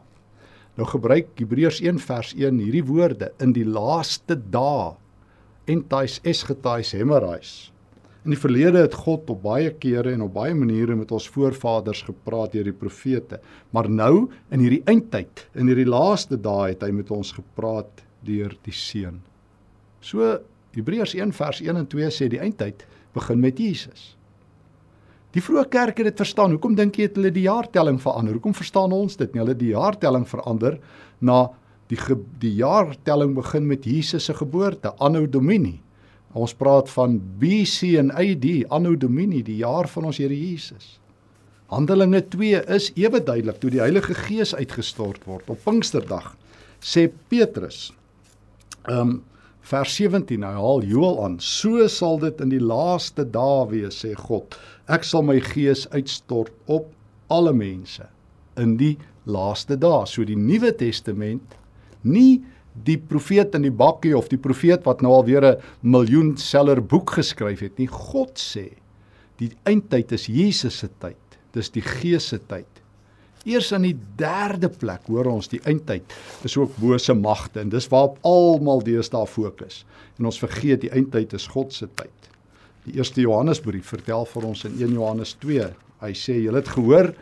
Nou 0.78 0.86
gebruik 0.86 1.28
Hebreërs 1.38 1.81
1 1.81 2.00
vers 2.00 2.34
1 2.34 2.60
hierdie 2.60 2.86
woorde 2.86 3.31
in 3.40 3.54
die 3.54 3.66
laaste 3.66 4.36
dae 4.36 4.96
entais 5.66 6.19
esgetais 6.24 6.92
hemerais. 6.92 7.72
In 8.25 8.34
die 8.36 8.40
verlede 8.40 8.81
het 8.84 8.94
God 8.94 9.30
op 9.30 9.42
baie 9.42 9.72
kere 9.72 10.12
en 10.12 10.22
op 10.22 10.34
baie 10.34 10.56
maniere 10.56 10.96
met 10.96 11.12
ons 11.12 11.30
voorvaders 11.31 12.02
gepraat 12.02 12.52
deur 12.52 12.64
die 12.64 12.75
profete, 12.75 13.40
maar 13.72 13.90
nou 13.90 14.28
in 14.52 14.60
hierdie 14.60 14.84
eindtyd, 14.86 15.46
in 15.56 15.68
hierdie 15.68 15.88
laaste 15.88 16.36
dae 16.36 16.74
het 16.74 16.84
hy 16.84 16.92
met 16.92 17.12
ons 17.12 17.31
gepraat 17.31 18.04
deur 18.28 18.52
die 18.66 18.75
seun. 18.75 19.22
So 20.02 20.42
Hebreërs 20.75 21.16
1 21.16 21.31
vers 21.31 21.62
1 21.64 21.80
en 21.80 21.88
2 21.88 22.12
sê 22.12 22.28
die 22.28 22.42
eindtyd 22.44 22.84
begin 23.16 23.40
met 23.40 23.60
Jesus. 23.60 24.17
Die 25.35 25.44
vroeë 25.44 25.68
kerk 25.69 25.97
het 26.00 26.07
dit 26.12 26.21
verstaan. 26.24 26.53
Hoekom 26.56 26.75
dink 26.77 26.97
jy 26.97 27.09
het 27.09 27.18
hulle 27.19 27.31
die 27.33 27.47
jaartelling 27.47 28.00
verander? 28.01 28.38
Hoekom 28.38 28.56
verstaan 28.57 28.94
ons 28.95 29.18
dit 29.19 29.33
nie? 29.33 29.41
Hulle 29.44 29.57
die 29.57 29.74
jaartelling 29.74 30.27
verander 30.29 30.77
na 31.19 31.47
die 31.91 32.00
ge, 32.00 32.15
die 32.41 32.53
jaartelling 32.59 33.35
begin 33.35 33.68
met 33.68 33.85
Jesus 33.88 34.27
se 34.27 34.35
geboorte, 34.38 34.94
Anno 35.03 35.25
Domini. 35.27 35.77
Ons 36.38 36.53
praat 36.57 36.89
van 36.94 37.18
BC 37.39 37.95
en 38.00 38.12
AD, 38.12 38.47
Anno 38.74 38.95
Domini, 38.95 39.41
die 39.44 39.59
jaar 39.63 39.88
van 39.91 40.09
ons 40.09 40.19
Here 40.21 40.35
Jesus. 40.35 40.97
Handelinge 41.71 42.21
2 42.31 42.62
is 42.77 42.91
ewe 42.95 43.19
duidelik 43.19 43.59
toe 43.59 43.71
die 43.73 43.81
Heilige 43.83 44.15
Gees 44.15 44.53
uitgestort 44.56 45.25
word 45.27 45.50
op 45.51 45.63
Pinksterdag. 45.65 46.31
Sê 46.80 47.09
Petrus. 47.31 47.89
Ehm 48.88 49.18
um, 49.18 49.18
vers 49.68 49.96
17 50.00 50.44
hy 50.46 50.54
haal 50.56 50.84
Joël 50.88 51.18
aan. 51.25 51.38
So 51.44 51.88
sal 51.92 52.19
dit 52.22 52.44
in 52.44 52.52
die 52.54 52.64
laaste 52.64 53.25
dae 53.28 53.66
wees 53.72 54.00
sê 54.04 54.14
God. 54.16 54.56
Ek 54.88 55.04
sal 55.08 55.25
my 55.28 55.40
gees 55.44 55.86
uitstort 55.92 56.54
op 56.72 56.94
alle 57.34 57.54
mense 57.56 58.08
in 58.60 58.78
die 58.80 58.96
laaste 59.28 59.75
dae. 59.80 60.06
So 60.08 60.24
die 60.28 60.40
nuwe 60.40 60.72
testament 60.78 61.58
nie 62.08 62.40
die 62.88 62.98
profeet 63.02 63.56
in 63.58 63.66
die 63.66 63.74
bakkie 63.74 64.14
of 64.16 64.30
die 64.31 64.40
profeet 64.40 64.86
wat 64.86 65.02
nou 65.02 65.16
al 65.18 65.25
weer 65.25 65.44
'n 65.44 65.62
miljoen 65.81 66.38
seller 66.38 66.81
boek 66.81 67.18
geskryf 67.18 67.60
het 67.60 67.78
nie. 67.80 67.88
God 67.88 68.38
sê 68.38 68.78
die 69.38 69.52
eindtyd 69.66 70.12
is 70.12 70.28
Jesus 70.28 70.78
se 70.78 70.90
tyd. 71.00 71.18
Dis 71.54 71.69
die 71.69 71.81
gees 71.81 72.28
se 72.28 72.40
tyd 72.40 72.76
Eers 73.47 73.69
in 73.71 73.85
die 73.88 73.95
derde 74.19 74.67
plek 74.67 75.05
hoor 75.07 75.29
ons 75.31 75.47
die 75.47 75.61
eindtyd 75.63 76.11
is 76.47 76.57
ook 76.59 76.73
bose 76.81 77.13
magte 77.15 77.61
en 77.61 77.69
dis 77.71 77.88
waarop 77.88 78.17
almal 78.27 78.81
deesdae 78.83 79.27
fokus. 79.29 79.85
En 80.19 80.27
ons 80.27 80.39
vergeet 80.41 80.81
die 80.83 80.91
eindtyd 80.91 81.35
is 81.38 81.47
God 81.53 81.71
se 81.71 81.88
tyd. 81.95 82.27
Die 82.88 82.97
eerste 82.99 83.23
Johannesbrief 83.23 83.94
vertel 83.94 84.27
vir 84.33 84.47
ons 84.49 84.66
in 84.68 84.75
1 84.75 84.97
Johannes 84.97 85.31
2. 85.44 85.69
Hy 86.04 86.11
sê 86.16 86.35
julle 86.42 86.59
het 86.59 86.73
gehoor 86.75 87.13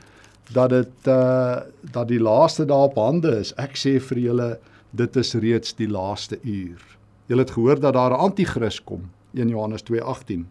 dat 0.53 0.73
dit 0.73 1.09
uh 1.09 1.61
dat 1.93 2.09
die 2.09 2.21
laaste 2.21 2.65
dae 2.65 2.89
op 2.89 2.97
hande 2.97 3.35
is. 3.43 3.53
Ek 3.61 3.77
sê 3.77 3.99
vir 4.09 4.23
julle 4.23 4.49
dit 4.97 5.21
is 5.21 5.33
reeds 5.45 5.77
die 5.77 5.89
laaste 5.89 6.39
uur. 6.41 6.81
Julle 7.29 7.45
het 7.45 7.53
gehoor 7.53 7.79
dat 7.79 7.93
daar 7.93 8.17
'n 8.17 8.25
anti-kris 8.29 8.81
kom. 8.81 9.09
1 9.33 9.49
Johannes 9.49 9.83
2:18. 9.83 10.45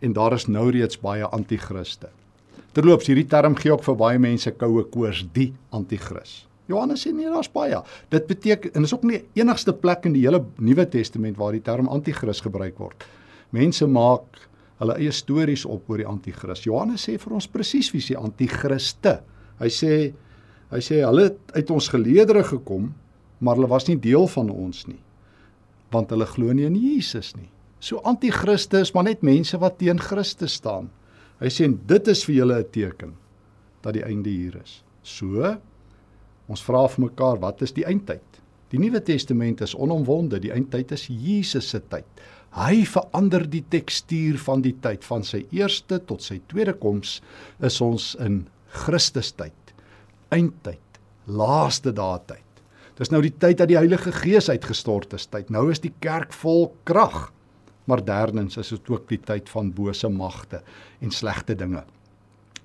En 0.00 0.12
daar 0.12 0.32
is 0.32 0.46
nou 0.46 0.70
reeds 0.70 1.00
baie 1.00 1.24
anti-kriste. 1.24 2.08
Terloops, 2.76 3.08
hierdie 3.08 3.26
term 3.28 3.56
gee 3.56 3.72
ook 3.72 3.84
vir 3.86 3.96
baie 3.98 4.18
mense 4.20 4.52
koue 4.60 4.84
koors, 4.92 5.24
die 5.34 5.52
anti-kris. 5.74 6.42
Johannes 6.68 7.06
sê 7.06 7.14
nee, 7.16 7.30
daar's 7.32 7.48
baie. 7.48 7.78
Dit 8.12 8.26
beteken 8.28 8.74
en 8.76 8.84
is 8.84 8.92
ook 8.92 9.06
nie 9.08 9.22
enigste 9.40 9.72
plek 9.72 10.04
in 10.08 10.12
die 10.16 10.26
hele 10.26 10.42
Nuwe 10.60 10.84
Testament 10.92 11.38
waar 11.40 11.56
die 11.56 11.64
term 11.64 11.88
anti-kris 11.88 12.42
gebruik 12.44 12.76
word. 12.80 13.06
Mense 13.56 13.88
maak 13.88 14.42
hulle 14.78 14.98
eie 15.00 15.12
stories 15.14 15.64
op 15.66 15.88
oor 15.88 16.02
die 16.02 16.08
anti-kris. 16.08 16.66
Johannes 16.68 17.08
sê 17.08 17.16
vir 17.18 17.36
ons 17.38 17.48
presies 17.50 17.88
wie 17.94 18.04
se 18.04 18.18
anti-kriste. 18.20 19.16
Hy 19.62 19.70
sê 19.72 19.92
hy 20.68 20.80
sê 20.84 21.00
hulle 21.00 21.30
het 21.30 21.54
uit 21.56 21.70
ons 21.72 21.88
geleedere 21.88 22.42
gekom, 22.44 22.90
maar 23.40 23.56
hulle 23.56 23.70
was 23.70 23.88
nie 23.88 23.96
deel 23.96 24.28
van 24.28 24.50
ons 24.52 24.84
nie. 24.90 25.00
Want 25.94 26.12
hulle 26.12 26.28
glo 26.28 26.52
nie 26.52 26.68
in 26.68 26.76
Jesus 26.76 27.32
nie. 27.38 27.48
So 27.80 28.02
anti-kriste 28.04 28.82
is 28.84 28.92
maar 28.92 29.08
net 29.08 29.24
mense 29.24 29.56
wat 29.62 29.78
teen 29.80 30.02
Christus 30.02 30.58
staan. 30.60 30.90
Hy 31.38 31.50
sê 31.54 31.68
dit 31.70 32.08
is 32.10 32.24
vir 32.26 32.34
julle 32.34 32.58
'n 32.58 32.70
teken 32.74 33.14
dat 33.82 33.94
die 33.94 34.04
einde 34.04 34.30
hier 34.30 34.56
is. 34.62 34.82
So 35.02 35.58
ons 36.48 36.62
vra 36.62 36.88
vir 36.88 37.04
mekaar, 37.04 37.38
wat 37.40 37.62
is 37.62 37.72
die 37.72 37.84
eindtyd? 37.84 38.40
Die 38.70 38.78
Nuwe 38.78 39.00
Testament 39.00 39.60
is 39.60 39.74
onomwonde, 39.74 40.40
die 40.40 40.52
eindtyd 40.52 40.92
is 40.92 41.06
Jesus 41.06 41.68
se 41.68 41.80
tyd. 41.80 42.04
Hy 42.56 42.84
verander 42.84 43.44
die 43.48 43.64
tekstuur 43.68 44.38
van 44.38 44.62
die 44.64 44.74
tyd 44.80 45.04
van 45.04 45.24
sy 45.24 45.46
eerste 45.52 45.98
tot 45.98 46.22
sy 46.22 46.40
tweede 46.48 46.72
koms 46.72 47.20
is 47.60 47.80
ons 47.80 48.14
in 48.24 48.46
Christus 48.68 49.32
tyd. 49.32 49.74
Eindtyd, 50.30 51.00
laaste 51.26 51.92
dae 51.92 52.18
tyd. 52.26 52.44
Dis 52.98 53.12
nou 53.12 53.22
die 53.22 53.32
tyd 53.38 53.58
dat 53.58 53.68
die 53.68 53.78
Heilige 53.78 54.12
Gees 54.12 54.48
uitgestort 54.50 55.12
is 55.14 55.28
tyd. 55.30 55.52
Nou 55.54 55.68
is 55.70 55.80
die 55.80 55.94
kerk 56.00 56.32
vol 56.32 56.72
krag 56.88 57.28
maar 57.88 58.04
derdens 58.04 58.58
is 58.60 58.74
dit 58.74 58.90
ook 58.92 59.08
die 59.08 59.20
tyd 59.20 59.48
van 59.48 59.72
bose 59.72 60.08
magte 60.12 60.62
en 61.00 61.10
slegte 61.14 61.56
dinge. 61.56 61.84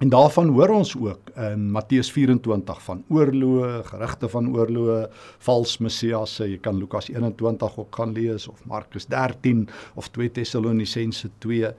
En 0.01 0.09
daarvan 0.09 0.49
hoor 0.51 0.73
ons 0.73 0.95
ook 0.97 1.29
in 1.37 1.69
Matteus 1.71 2.09
24 2.11 2.81
van 2.83 3.03
oorloë, 3.13 3.83
gerugte 3.87 4.27
van 4.29 4.49
oorloë, 4.55 4.97
vals 5.45 5.77
messiasse. 5.85 6.47
Jy 6.49 6.57
kan 6.65 6.79
Lukas 6.81 7.07
21 7.13 7.77
ook 7.77 7.95
gaan 7.95 8.11
lees 8.17 8.47
of 8.51 8.65
Markus 8.67 9.05
13 9.07 9.67
of 9.95 10.09
2 10.11 10.31
Tessalonisense 10.39 11.29
2. 11.45 11.71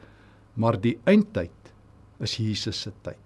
Maar 0.55 0.81
die 0.81 0.97
eindtyd 1.05 1.75
is 2.23 2.39
Jesus 2.39 2.81
se 2.87 2.95
tyd. 3.03 3.19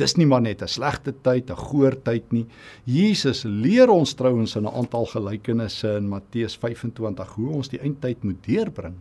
Dis 0.00 0.16
nie 0.18 0.26
maar 0.26 0.42
net 0.42 0.62
'n 0.62 0.68
slegte 0.68 1.12
tyd, 1.22 1.50
'n 1.50 1.56
goeie 1.56 1.94
tyd 2.02 2.32
nie. 2.32 2.46
Jesus 2.84 3.44
leer 3.44 3.88
ons 3.88 4.14
trouens 4.14 4.56
in 4.56 4.64
'n 4.64 4.74
aantal 4.74 5.06
gelykenisse 5.06 5.96
in 5.96 6.08
Matteus 6.08 6.56
25 6.56 7.34
hoe 7.34 7.50
ons 7.50 7.68
die 7.68 7.78
eindtyd 7.78 8.24
moet 8.24 8.42
deurbring. 8.42 8.94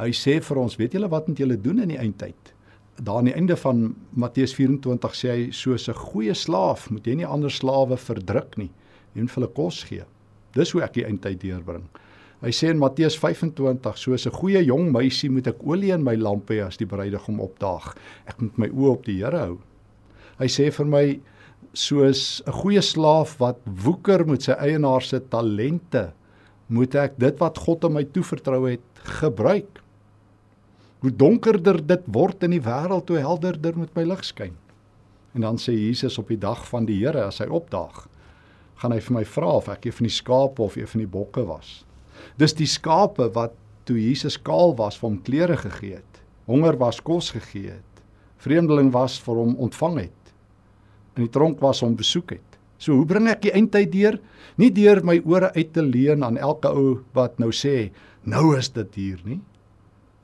Hy 0.00 0.10
sê 0.16 0.40
vir 0.40 0.56
ons, 0.56 0.76
weet 0.80 0.96
julle 0.96 1.10
wat 1.12 1.28
moet 1.28 1.38
julle 1.38 1.60
doen 1.60 1.82
in 1.84 1.92
die 1.92 2.00
eindtyd? 2.00 2.54
daar 3.00 3.16
aan 3.16 3.24
die 3.24 3.34
einde 3.34 3.56
van 3.56 3.94
Matteus 4.10 4.54
24 4.54 5.14
sê 5.16 5.30
hy 5.30 5.50
soos 5.52 5.88
'n 5.88 5.94
goeie 5.94 6.34
slaaf 6.34 6.90
moet 6.90 7.06
jy 7.06 7.14
nie 7.14 7.26
ander 7.26 7.50
slawe 7.50 7.96
verdruk 7.96 8.56
nie 8.56 8.70
en 9.14 9.28
vir 9.28 9.34
hulle 9.34 9.52
kos 9.54 9.84
gee. 9.84 10.04
Dis 10.52 10.70
hoe 10.70 10.82
ek 10.82 10.92
die 10.92 11.04
eindtyd 11.04 11.40
deurbring. 11.40 11.84
Hy 12.42 12.50
sê 12.50 12.70
in 12.70 12.78
Matteus 12.78 13.18
25 13.18 13.98
soos 13.98 14.26
'n 14.26 14.30
goeie 14.30 14.64
jong 14.64 14.92
meisie 14.92 15.30
moet 15.30 15.46
ek 15.46 15.64
olie 15.64 15.92
in 15.92 16.04
my 16.04 16.14
lamp 16.16 16.50
hê 16.50 16.66
as 16.66 16.76
die 16.76 16.86
bruidegom 16.86 17.40
opdaag. 17.40 17.96
Ek 18.26 18.40
moet 18.40 18.58
my 18.58 18.68
oë 18.68 18.90
op 18.92 19.04
die 19.04 19.18
Here 19.24 19.38
hou. 19.38 19.58
Hy 20.38 20.46
sê 20.46 20.70
vir 20.72 20.86
my 20.86 21.20
soos 21.72 22.42
'n 22.46 22.52
goeie 22.52 22.82
slaaf 22.82 23.38
wat 23.38 23.58
woeker 23.64 24.26
met 24.26 24.42
sy 24.42 24.52
eienaar 24.52 25.02
se 25.02 25.20
talente 25.20 26.12
moet 26.68 26.94
ek 26.94 27.18
dit 27.18 27.38
wat 27.40 27.58
God 27.58 27.84
aan 27.84 27.92
my 27.92 28.04
toevertrou 28.04 28.70
het 28.70 28.80
gebruik 29.04 29.79
hoe 31.00 31.12
donkerder 31.16 31.80
dit 31.86 32.02
word 32.12 32.42
in 32.44 32.54
die 32.54 32.64
wêreld, 32.64 33.08
hoe 33.08 33.22
helderder 33.22 33.76
moet 33.78 33.94
my 33.96 34.04
lig 34.04 34.24
skyn. 34.26 34.56
En 35.34 35.46
dan 35.46 35.60
sê 35.62 35.72
Jesus 35.72 36.18
op 36.20 36.28
die 36.28 36.40
dag 36.40 36.62
van 36.68 36.88
die 36.88 36.98
Here 37.00 37.24
as 37.24 37.40
hy 37.40 37.48
opdaag, 37.48 38.04
gaan 38.80 38.92
hy 38.92 39.00
vir 39.04 39.16
my 39.20 39.24
vra 39.28 39.54
of 39.60 39.68
ek 39.72 39.86
een 39.86 39.96
van 39.96 40.08
die 40.08 40.14
skape 40.16 40.64
of 40.64 40.76
een 40.76 40.88
van 40.90 41.04
die 41.04 41.10
bokke 41.10 41.44
was. 41.48 41.80
Dis 42.40 42.56
die 42.56 42.68
skape 42.68 43.30
wat 43.36 43.56
toe 43.88 43.96
Jesus 44.00 44.36
kaal 44.36 44.74
was 44.76 44.98
vir 45.00 45.08
hom 45.08 45.20
klere 45.24 45.56
gegee 45.60 46.00
het, 46.00 46.22
honger 46.50 46.76
was 46.80 47.00
kos 47.04 47.30
gegee 47.32 47.76
het, 47.76 48.04
vreemdeling 48.40 48.90
was 48.92 49.18
vir 49.24 49.40
hom 49.40 49.56
ontvang 49.60 50.02
het, 50.04 50.32
in 51.16 51.26
die 51.26 51.32
tronk 51.32 51.60
was 51.64 51.82
hom 51.84 51.96
besoek 51.96 52.36
het. 52.36 52.58
So 52.80 52.96
hoe 52.96 53.08
bring 53.08 53.28
ek 53.28 53.42
die 53.44 53.52
eindtyd 53.52 53.90
deur? 53.92 54.16
Nie 54.60 54.70
deur 54.72 55.02
my 55.04 55.18
ore 55.28 55.50
uit 55.52 55.72
te 55.74 55.84
leen 55.84 56.24
aan 56.24 56.38
elke 56.40 56.70
ou 56.72 57.00
wat 57.16 57.36
nou 57.40 57.50
sê, 57.52 57.90
nou 58.24 58.54
is 58.56 58.70
dit 58.72 58.96
hier 58.96 59.20
nie. 59.26 59.40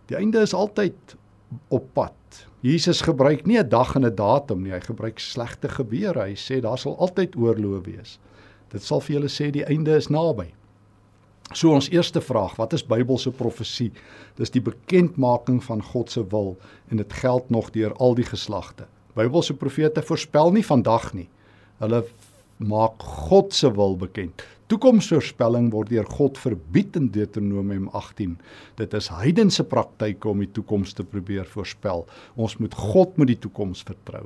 Die 0.06 0.16
einde 0.16 0.40
is 0.40 0.54
altyd 0.54 1.16
op 1.68 1.86
pad. 1.92 2.46
Jesus 2.60 3.00
gebruik 3.00 3.46
nie 3.46 3.58
'n 3.58 3.68
dag 3.68 3.94
en 3.94 4.04
'n 4.04 4.14
datum 4.14 4.62
nie, 4.62 4.72
hy 4.72 4.80
gebruik 4.80 5.18
slegte 5.18 5.68
gebeure. 5.68 6.22
Hy 6.22 6.34
sê 6.34 6.60
daar 6.60 6.78
sal 6.78 6.98
altyd 6.98 7.36
oorlog 7.36 7.84
wees. 7.84 8.18
Dit 8.68 8.82
sal 8.82 9.00
vir 9.00 9.16
julle 9.16 9.28
sê 9.28 9.50
die 9.50 9.64
einde 9.64 9.96
is 9.96 10.08
naby. 10.08 10.52
So 11.54 11.70
ons 11.70 11.88
eerste 11.90 12.20
vraag, 12.20 12.56
wat 12.56 12.72
is 12.72 12.82
Bybelse 12.86 13.30
profesie? 13.30 13.92
Dis 14.34 14.50
die 14.50 14.60
bekendmaking 14.60 15.60
van 15.64 15.82
God 15.82 16.10
se 16.10 16.24
wil 16.26 16.56
en 16.90 16.96
dit 16.96 17.12
geld 17.12 17.50
nog 17.50 17.70
deur 17.70 17.94
al 17.94 18.14
die 18.14 18.26
geslagte. 18.26 18.86
Bybelse 19.14 19.54
profete 19.54 20.02
voorspel 20.02 20.50
nie 20.52 20.64
vandag 20.66 21.12
nie. 21.14 21.28
Hulle 21.78 22.04
maak 22.56 23.02
God 23.02 23.54
se 23.54 23.70
wil 23.72 23.96
bekend. 23.96 24.42
Toekomsvoorspelling 24.66 25.68
word 25.70 25.92
deur 25.92 26.06
God 26.10 26.38
verbied 26.42 26.96
in 26.98 27.06
Deuteronomium 27.14 27.84
18. 27.94 28.32
Dit 28.80 28.94
is 28.98 29.06
heidense 29.14 29.62
praktyke 29.62 30.26
om 30.26 30.40
die 30.42 30.50
toekoms 30.50 30.96
te 30.98 31.04
probeer 31.06 31.46
voorspel. 31.52 32.02
Ons 32.34 32.56
moet 32.58 32.74
God 32.74 33.14
met 33.20 33.30
die 33.30 33.38
toekoms 33.44 33.84
vertrou. 33.86 34.24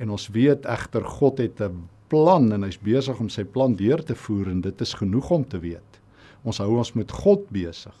En 0.00 0.14
ons 0.16 0.24
weet 0.32 0.64
egter 0.64 1.04
God 1.18 1.42
het 1.44 1.60
'n 1.60 1.84
plan 2.08 2.52
en 2.52 2.64
hy's 2.64 2.80
besig 2.80 3.20
om 3.20 3.28
sy 3.28 3.44
plan 3.44 3.74
deur 3.76 4.02
te 4.02 4.14
voer 4.14 4.48
en 4.48 4.60
dit 4.60 4.80
is 4.80 4.94
genoeg 4.94 5.30
om 5.30 5.44
te 5.44 5.58
weet. 5.58 6.00
Ons 6.44 6.58
hou 6.58 6.78
ons 6.78 6.94
met 6.94 7.10
God 7.10 7.44
besig. 7.50 7.96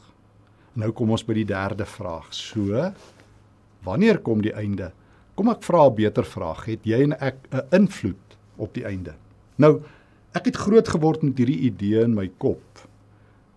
Nou 0.74 0.90
kom 0.92 1.10
ons 1.10 1.24
by 1.26 1.34
die 1.34 1.44
derde 1.44 1.84
vraag. 1.84 2.32
So, 2.34 2.92
wanneer 3.84 4.18
kom 4.18 4.40
die 4.42 4.54
einde? 4.54 4.92
Kom 5.34 5.48
ek 5.48 5.62
vra 5.62 5.86
'n 5.86 5.94
beter 5.94 6.24
vraag. 6.24 6.64
Het 6.64 6.84
jy 6.84 7.02
en 7.02 7.12
ek 7.20 7.36
'n 7.52 7.76
invloed 7.76 8.36
op 8.56 8.74
die 8.74 8.84
einde? 8.84 9.14
Nou, 9.56 9.82
ek 10.34 10.50
het 10.50 10.56
groot 10.58 10.88
geword 10.88 11.22
met 11.22 11.38
hierdie 11.38 11.60
idee 11.70 12.02
in 12.02 12.14
my 12.14 12.26
kop 12.42 12.82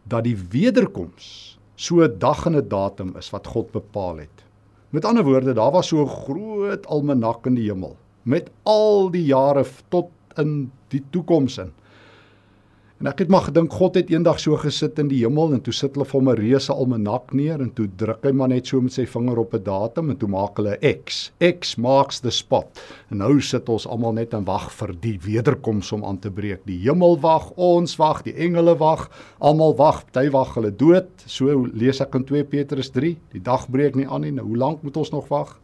dat 0.08 0.24
die 0.28 0.38
wederkoms 0.54 1.58
so 1.76 2.02
'n 2.04 2.20
dag 2.20 2.46
en 2.46 2.56
'n 2.56 2.70
datum 2.70 3.16
is 3.18 3.30
wat 3.30 3.48
God 3.48 3.72
bepaal 3.72 4.18
het. 4.18 4.44
Met 4.90 5.06
ander 5.06 5.24
woorde, 5.24 5.54
daar 5.54 5.72
was 5.72 5.88
so 5.88 6.02
'n 6.04 6.08
groot 6.08 6.86
almanak 6.86 7.46
in 7.46 7.56
die 7.56 7.70
hemel 7.70 7.98
met 8.24 8.50
al 8.64 9.10
die 9.12 9.26
jare 9.26 9.66
tot 9.90 10.10
in 10.36 10.72
die 10.92 11.04
toekoms 11.10 11.58
in. 11.58 11.72
En 12.98 13.06
ek 13.06 13.20
het 13.22 13.30
maar 13.30 13.44
gedink 13.46 13.76
God 13.78 13.94
het 14.00 14.08
eendag 14.10 14.40
so 14.42 14.58
gesit 14.58 14.98
in 14.98 15.12
die 15.12 15.20
hemel 15.20 15.52
en 15.54 15.60
toe 15.62 15.74
sit 15.76 15.94
hulle 15.94 16.06
vir 16.10 16.18
hom 16.18 16.30
'n 16.32 16.38
reuse 16.40 16.74
almanak 16.74 17.34
neer 17.34 17.62
en 17.62 17.70
toe 17.70 17.86
druk 17.96 18.24
hy 18.26 18.32
maar 18.32 18.50
net 18.50 18.66
so 18.66 18.82
met 18.82 18.92
sy 18.92 19.06
vinger 19.06 19.38
op 19.38 19.54
'n 19.54 19.64
datum 19.64 20.10
en 20.10 20.18
toe 20.18 20.28
maak 20.28 20.58
hulle 20.58 20.80
X. 20.82 21.32
X 21.40 21.76
marks 21.78 22.20
the 22.22 22.32
spot. 22.32 22.82
En 23.12 23.20
nou 23.20 23.40
sit 23.40 23.70
ons 23.70 23.86
almal 23.88 24.14
net 24.14 24.34
en 24.34 24.44
wag 24.46 24.72
vir 24.72 24.96
die 25.00 25.20
wederkoms 25.20 25.92
om 25.92 26.04
aan 26.06 26.18
te 26.20 26.32
breek. 26.32 26.66
Die 26.66 26.80
hemel 26.80 27.20
wag, 27.22 27.52
ons 27.56 27.96
wag, 27.98 28.24
die 28.24 28.34
engele 28.34 28.76
wag, 28.76 29.12
almal 29.40 29.76
wag, 29.76 30.04
party 30.12 30.32
wag 30.32 30.56
hulle 30.56 30.72
dood. 30.76 31.08
So 31.28 31.68
lees 31.74 32.02
ek 32.02 32.16
in 32.16 32.24
2 32.26 32.44
Petrus 32.44 32.90
3. 32.90 33.16
Die 33.32 33.42
dag 33.42 33.70
breek 33.70 33.96
nie 33.96 34.08
aan 34.08 34.22
nie. 34.22 34.32
Nou 34.32 34.48
hoe 34.48 34.58
lank 34.58 34.82
moet 34.82 34.98
ons 34.98 35.12
nog 35.12 35.28
wag? 35.28 35.60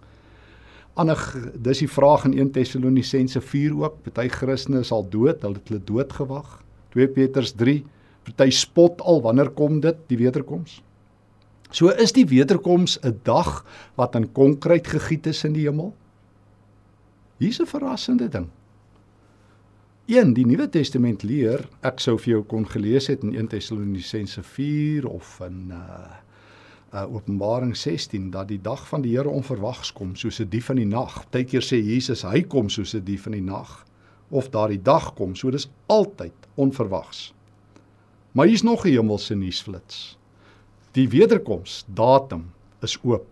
Ander 0.95 1.17
dis 1.57 1.79
die 1.79 1.89
vraag 1.89 2.25
in 2.25 2.37
1 2.37 2.51
Tessalonisense 2.51 3.41
4 3.41 3.73
ook. 3.73 4.03
Party 4.03 4.29
Christene 4.29 4.79
is 4.79 4.91
al 4.91 5.07
dood, 5.09 5.41
hulle 5.41 5.55
het 5.55 5.69
hulle 5.69 5.81
dood 5.83 6.13
gewag. 6.13 6.63
2 6.93 7.07
Petrus 7.07 7.53
3 7.57 7.83
party 8.23 8.49
spot 8.51 9.01
al 9.01 9.21
wanneer 9.21 9.51
kom 9.51 9.79
dit? 9.83 9.97
Die 10.07 10.17
wederkoms. 10.17 10.81
So 11.73 11.89
is 11.89 12.13
die 12.13 12.25
wederkoms 12.29 12.99
'n 13.01 13.19
dag 13.23 13.65
wat 13.95 14.15
in 14.15 14.31
konkreet 14.31 14.87
gegiet 14.87 15.25
is 15.27 15.43
in 15.43 15.53
die 15.53 15.65
hemel? 15.67 15.93
Hier's 17.37 17.59
'n 17.59 17.65
verrassende 17.65 18.29
ding. 18.29 18.49
1 20.05 20.33
die 20.33 20.45
Nuwe 20.45 20.69
Testament 20.69 21.23
leer 21.23 21.67
ek 21.81 21.99
sou 21.99 22.17
vir 22.17 22.31
jou 22.31 22.43
kon 22.43 22.65
gelees 22.67 23.07
het 23.07 23.23
in 23.23 23.35
1 23.35 23.47
Tessalonisense 23.47 24.43
4 24.43 25.07
of 25.07 25.39
in 25.39 25.71
uh 25.71 26.21
uh 26.93 27.15
Openbaring 27.15 27.77
16 27.77 28.29
dat 28.29 28.47
die 28.47 28.61
dag 28.61 28.87
van 28.87 29.01
die 29.01 29.17
Here 29.17 29.29
onverwags 29.29 29.93
kom 29.93 30.15
soos 30.15 30.39
'n 30.39 30.49
dief 30.49 30.69
in 30.69 30.75
die 30.75 30.85
nag. 30.85 31.25
Partykeer 31.31 31.61
sê 31.61 31.81
Jesus 31.81 32.21
hy 32.21 32.43
kom 32.43 32.69
soos 32.69 32.93
'n 32.93 33.03
dief 33.03 33.25
in 33.25 33.31
die 33.31 33.41
nag 33.41 33.85
of 34.29 34.49
daardie 34.49 34.81
dag 34.81 35.13
kom. 35.13 35.35
So 35.35 35.51
dis 35.51 35.69
altyd 35.85 36.33
onverwags. 36.55 37.33
Maar 38.33 38.45
hier's 38.45 38.63
nog 38.63 38.85
'n 38.85 38.89
hemelse 38.89 39.35
nuusflits. 39.35 40.17
Die 40.91 41.09
wederkoms 41.09 41.85
datum 41.87 42.51
is 42.81 42.97
oop. 43.03 43.27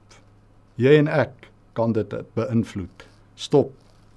Jy 0.75 0.97
en 0.97 1.07
ek 1.07 1.51
kan 1.73 1.91
dit 1.91 2.13
beïnvloed. 2.33 3.05
Stop. 3.35 3.71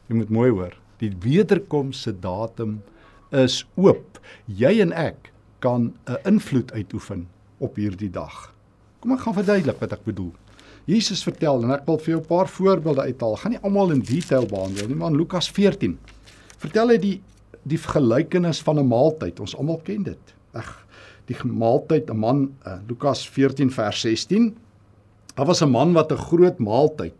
Jy 0.06 0.16
moet 0.16 0.28
mooi 0.28 0.50
hoor. 0.50 0.76
Die 0.98 1.12
wederkoms 1.20 2.02
se 2.02 2.12
datum 2.18 2.82
is 3.30 3.66
oop. 3.74 4.20
Jy 4.44 4.80
en 4.80 4.92
ek 4.92 5.32
kan 5.58 5.92
'n 6.06 6.16
invloed 6.24 6.72
uitoefen 6.72 7.28
op 7.58 7.76
hierdie 7.76 8.10
dag. 8.10 8.54
Kom 9.00 9.12
ek 9.12 9.20
gaan 9.20 9.34
verduidelik 9.34 9.80
wat 9.80 9.92
ek 9.92 10.04
bedoel. 10.04 10.32
Jesus 10.84 11.22
vertel 11.22 11.62
en 11.62 11.70
ek 11.70 11.86
wil 11.86 11.98
vir 11.98 12.14
jou 12.14 12.20
'n 12.20 12.26
paar 12.26 12.48
voorbeelde 12.48 13.02
uithaal. 13.02 13.36
Gaan 13.36 13.50
nie 13.52 13.62
almal 13.62 13.90
in 13.90 14.00
detail 14.00 14.46
behandel 14.46 14.86
nie, 14.86 14.96
maar 14.96 15.10
in 15.10 15.16
Lukas 15.16 15.50
14 15.50 15.98
vertel 16.64 16.94
hy 16.94 16.98
die 17.02 17.16
die 17.64 17.80
gelykenis 17.80 18.60
van 18.60 18.78
'n 18.78 18.88
maaltyd. 18.88 19.40
Ons 19.40 19.56
almal 19.56 19.80
ken 19.84 20.02
dit. 20.04 20.34
Ag, 20.52 20.86
die 21.26 21.36
maaltyd, 21.44 22.10
'n 22.10 22.16
man 22.16 22.52
uh, 22.66 22.78
Lukas 22.88 23.24
14 23.28 23.70
vers 23.70 24.00
16. 24.00 24.56
Daar 25.34 25.46
was 25.46 25.62
'n 25.62 25.70
man 25.70 25.92
wat 25.92 26.12
'n 26.12 26.16
groot 26.28 26.58
maaltyd 26.58 27.14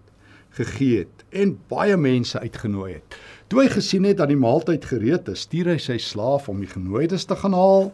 gegee 0.50 0.98
het 0.98 1.24
en 1.30 1.58
baie 1.68 1.96
mense 1.96 2.38
uitgenooi 2.38 2.92
het. 2.92 3.16
Toe 3.48 3.62
hy 3.62 3.68
gesien 3.68 4.04
het 4.04 4.16
dat 4.16 4.28
die 4.28 4.36
maaltyd 4.36 4.84
gereed 4.84 5.28
is, 5.28 5.40
stuur 5.40 5.66
hy 5.66 5.78
sy 5.78 5.98
slaaf 5.98 6.48
om 6.48 6.60
die 6.60 6.70
genooides 6.70 7.24
te 7.24 7.36
gaan 7.36 7.52
haal 7.52 7.92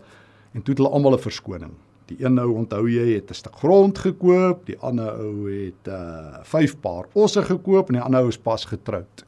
en 0.52 0.62
toe 0.62 0.74
het 0.74 0.78
hulle 0.78 0.92
almal 0.92 1.14
'n 1.14 1.22
verskoning. 1.22 1.72
Die 2.06 2.24
een 2.24 2.34
nou 2.34 2.50
onthou 2.52 2.88
jy 2.90 3.14
het 3.14 3.30
'n 3.30 3.34
stuk 3.34 3.56
grond 3.56 3.98
gekoop, 3.98 4.66
die 4.66 4.78
ander 4.78 5.12
ou 5.14 5.48
het 5.48 5.88
uh 5.88 6.42
vyf 6.42 6.80
paar 6.80 7.06
osse 7.12 7.42
gekoop 7.42 7.88
en 7.88 7.94
die 7.94 8.02
ander 8.02 8.20
ou 8.20 8.28
is 8.28 8.38
pas 8.38 8.64
getroud. 8.64 9.24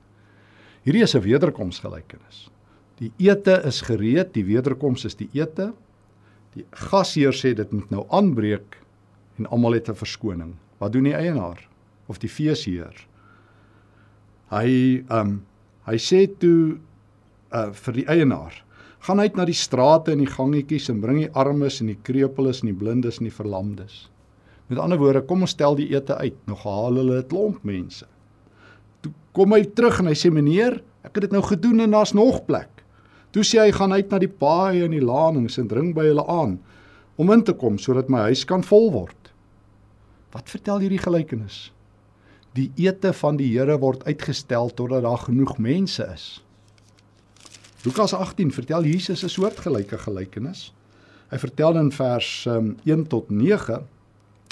Hierdie 0.82 1.02
is 1.02 1.14
'n 1.14 1.22
wederkomsgelykenis. 1.22 2.50
Die 2.98 3.12
ete 3.18 3.62
is 3.66 3.80
gereed, 3.80 4.32
die 4.34 4.44
wederkoms 4.44 5.04
is 5.04 5.14
die 5.14 5.28
ete. 5.32 5.72
Die 6.54 6.64
gasheer 6.70 7.32
sê 7.32 7.54
dit 7.54 7.72
moet 7.72 7.90
nou 7.90 8.06
aanbreek 8.10 8.76
en 9.38 9.46
almal 9.46 9.72
het 9.78 9.88
'n 9.88 9.94
verskoning. 9.94 10.54
Wat 10.78 10.92
doen 10.92 11.04
die 11.04 11.14
eienaar 11.14 11.68
of 12.08 12.18
die 12.18 12.28
feesheer? 12.28 13.06
Hy 14.50 15.04
ehm 15.08 15.20
um, 15.20 15.42
hy 15.86 15.96
sê 15.96 16.26
toe 16.38 16.78
uh 17.52 17.72
vir 17.72 17.94
die 17.94 18.06
eienaar: 18.06 18.64
"Gaan 19.00 19.20
uit 19.20 19.36
na 19.36 19.44
die 19.44 19.54
strate 19.54 20.12
en 20.12 20.18
die 20.18 20.26
gangetjies 20.26 20.88
en 20.88 21.00
bring 21.00 21.18
die 21.18 21.34
armes 21.34 21.80
en 21.80 21.86
die 21.86 21.98
krepeles 22.02 22.62
en 22.62 22.66
die 22.66 22.78
blindes 22.78 23.18
en 23.18 23.24
die 23.24 23.36
verlamdes." 23.42 24.10
Met 24.68 24.78
ander 24.78 24.98
woorde, 24.98 25.22
kom 25.22 25.40
ons 25.40 25.50
stel 25.50 25.74
die 25.76 25.90
ete 25.94 26.16
uit. 26.16 26.36
Nog 26.46 26.62
haal 26.62 26.94
hulle 26.94 27.18
'n 27.18 27.28
klomp 27.28 27.64
mense. 27.64 28.06
Kom 29.32 29.52
hy 29.56 29.64
terug 29.64 30.00
en 30.02 30.10
hy 30.10 30.16
sê 30.18 30.30
meneer, 30.32 30.82
ek 31.02 31.16
het 31.16 31.26
dit 31.26 31.32
nou 31.32 31.42
gedoen 31.42 31.80
en 31.80 31.94
daar's 31.96 32.12
nog 32.12 32.44
plek. 32.44 32.82
Toe 33.32 33.44
sê 33.46 33.62
hy 33.62 33.72
gaan 33.72 33.94
uit 33.96 34.10
na 34.12 34.20
die 34.20 34.28
paaie 34.28 34.84
en 34.84 34.92
die 34.92 35.04
lanings 35.04 35.56
en 35.58 35.70
dring 35.70 35.94
by 35.96 36.04
hulle 36.10 36.24
aan 36.28 36.58
om 37.20 37.30
in 37.32 37.42
te 37.44 37.54
kom 37.56 37.78
sodat 37.80 38.10
my 38.12 38.26
huis 38.28 38.44
kan 38.48 38.64
vol 38.64 38.90
word. 38.92 39.32
Wat 40.32 40.48
vertel 40.52 40.84
hierdie 40.84 41.00
gelykenis? 41.00 41.70
Die 42.56 42.68
ete 42.80 43.12
van 43.16 43.38
die 43.40 43.48
Here 43.52 43.78
word 43.80 44.04
uitgestel 44.04 44.72
totdat 44.76 45.04
daar 45.04 45.20
genoeg 45.24 45.56
mense 45.60 46.04
is. 46.12 46.26
Lukas 47.84 48.12
18 48.14 48.52
vertel 48.52 48.84
Jesus 48.84 49.24
'n 49.24 49.28
soortgelyke 49.28 49.98
gelykenis. 49.98 50.72
Hy 51.30 51.38
vertel 51.38 51.78
in 51.78 51.92
vers 51.92 52.46
um, 52.46 52.76
1 52.84 53.06
tot 53.08 53.30
9 53.30 53.80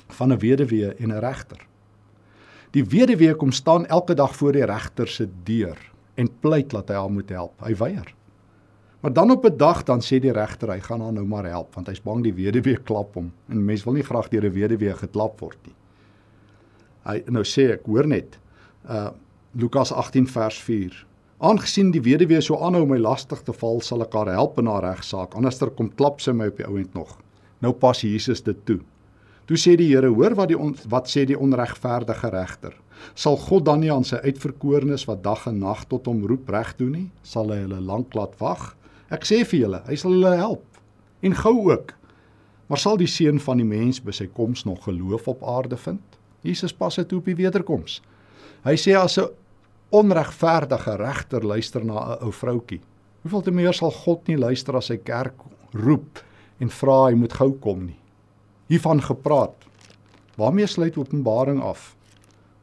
van 0.09 0.33
'n 0.33 0.39
weduwee 0.39 0.95
en 0.97 1.13
'n 1.13 1.21
regter. 1.21 1.70
Die 2.71 2.85
weduwee 2.87 3.35
kom 3.35 3.51
staan 3.53 3.87
elke 3.87 4.15
dag 4.15 4.37
voor 4.37 4.55
die 4.55 4.65
regter 4.65 5.09
se 5.09 5.29
deur 5.45 5.79
en 6.15 6.29
pleit 6.41 6.71
dat 6.71 6.89
hy 6.89 6.95
haar 6.95 7.11
moet 7.11 7.31
help. 7.35 7.57
Hy 7.65 7.75
weier. 7.81 8.15
Maar 9.01 9.13
dan 9.13 9.31
op 9.31 9.45
'n 9.45 9.57
dag 9.57 9.83
dan 9.83 10.01
sê 10.01 10.21
die 10.21 10.33
regter 10.33 10.71
hy 10.71 10.81
gaan 10.81 11.01
haar 11.01 11.13
nou 11.13 11.27
maar 11.27 11.45
help 11.45 11.75
want 11.75 11.87
hy's 11.87 12.03
bang 12.03 12.23
die 12.23 12.35
weduwee 12.35 12.77
klap 12.77 13.15
hom 13.15 13.33
en 13.49 13.65
mense 13.65 13.85
wil 13.85 13.95
nie 13.95 14.03
graag 14.03 14.29
deur 14.29 14.45
'n 14.45 14.53
weduwee 14.53 14.95
geklap 14.95 15.41
word 15.41 15.59
nie. 15.67 15.75
Hy 17.05 17.23
nou 17.27 17.43
sê 17.43 17.73
ek 17.73 17.87
hoor 17.87 18.07
net 18.07 18.39
uh 18.89 19.11
Lukas 19.53 19.93
18 19.93 20.27
vers 20.29 20.59
4. 20.63 21.07
Aangesien 21.39 21.91
die 21.91 22.03
weduwee 22.03 22.41
so 22.41 22.57
aanhou 22.57 22.87
my 22.87 22.99
lastig 22.99 23.43
te 23.43 23.53
val, 23.53 23.81
sal 23.81 24.03
ek 24.03 24.13
haar 24.13 24.27
help 24.27 24.59
in 24.59 24.67
haar 24.67 24.83
regsaak. 24.83 25.35
Anderster 25.35 25.71
kom 25.71 25.89
klap 25.89 26.21
sy 26.21 26.33
my 26.33 26.47
op 26.47 26.57
die 26.57 26.67
ouend 26.67 26.95
nog. 26.95 27.19
Nou 27.61 27.73
pas 27.73 28.01
Jesus 28.01 28.43
dit 28.43 28.57
toe. 28.65 28.79
Toe 29.51 29.59
sê 29.59 29.73
die 29.75 29.89
Here: 29.91 30.07
"Hoor 30.07 30.37
wat 30.39 30.53
die 30.53 30.57
on, 30.59 30.77
wat 30.87 31.09
sê 31.11 31.25
die 31.27 31.35
onregverdige 31.35 32.29
regter? 32.31 32.75
Sal 33.19 33.35
God 33.37 33.65
dan 33.67 33.81
nie 33.83 33.91
aan 33.91 34.05
sy 34.07 34.21
uitverkorenes 34.23 35.09
wat 35.09 35.25
dag 35.25 35.49
en 35.51 35.59
nag 35.59 35.89
tot 35.91 36.07
hom 36.07 36.21
roep 36.23 36.53
reg 36.55 36.77
doen 36.79 36.93
nie? 36.95 37.09
Sal 37.27 37.51
hy 37.51 37.65
hulle 37.65 37.81
lank 37.83 38.15
laat 38.15 38.39
wag? 38.39 38.77
Ek 39.11 39.27
sê 39.27 39.41
vir 39.43 39.61
julle, 39.65 39.83
hy 39.89 39.97
sal 39.99 40.15
hulle 40.15 40.37
help 40.39 40.79
en 41.27 41.35
gou 41.35 41.67
ook. 41.67 41.97
Maar 42.71 42.79
sal 42.79 43.03
die 43.03 43.11
seun 43.11 43.43
van 43.43 43.59
die 43.59 43.67
mens 43.67 43.99
by 43.99 44.15
sy 44.15 44.29
koms 44.31 44.63
nog 44.69 44.85
geloof 44.87 45.27
op 45.27 45.43
aarde 45.43 45.77
vind? 45.77 46.19
Jesus 46.47 46.73
pas 46.73 46.95
dit 46.95 47.13
op 47.13 47.27
die 47.27 47.35
wederkoms. 47.35 47.99
Hy 48.63 48.77
sê 48.79 48.95
as 48.95 49.19
'n 49.19 49.35
onregverdige 49.91 50.95
regter 50.97 51.43
luister 51.43 51.85
na 51.85 51.99
'n 52.15 52.23
ou 52.23 52.31
vroutkie, 52.31 52.81
hoeveel 53.23 53.43
te 53.43 53.51
meer 53.51 53.75
sal 53.75 53.91
God 53.91 54.29
nie 54.29 54.39
luister 54.39 54.77
as 54.77 54.87
sy 54.87 54.97
kerk 54.97 55.35
roep 55.75 56.23
en 56.61 56.71
vra 56.71 57.09
hy 57.09 57.15
moet 57.15 57.33
gou 57.33 57.59
kom 57.59 57.87
nie? 57.87 58.00
Hiervan 58.71 59.03
gepraat. 59.03 59.57
Waarmee 60.39 60.67
sluit 60.71 60.97
Openbaring 60.97 61.61
af? 61.61 61.95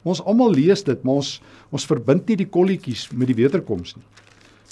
Ons 0.08 0.24
almal 0.24 0.56
lees 0.56 0.84
dit, 0.88 1.04
maar 1.04 1.22
ons 1.22 1.38
ons 1.76 1.84
verbind 1.84 2.30
nie 2.30 2.38
die 2.40 2.48
kolletjies 2.48 3.10
met 3.12 3.28
die 3.28 3.36
wederkoms 3.36 3.98
nie. 3.98 4.06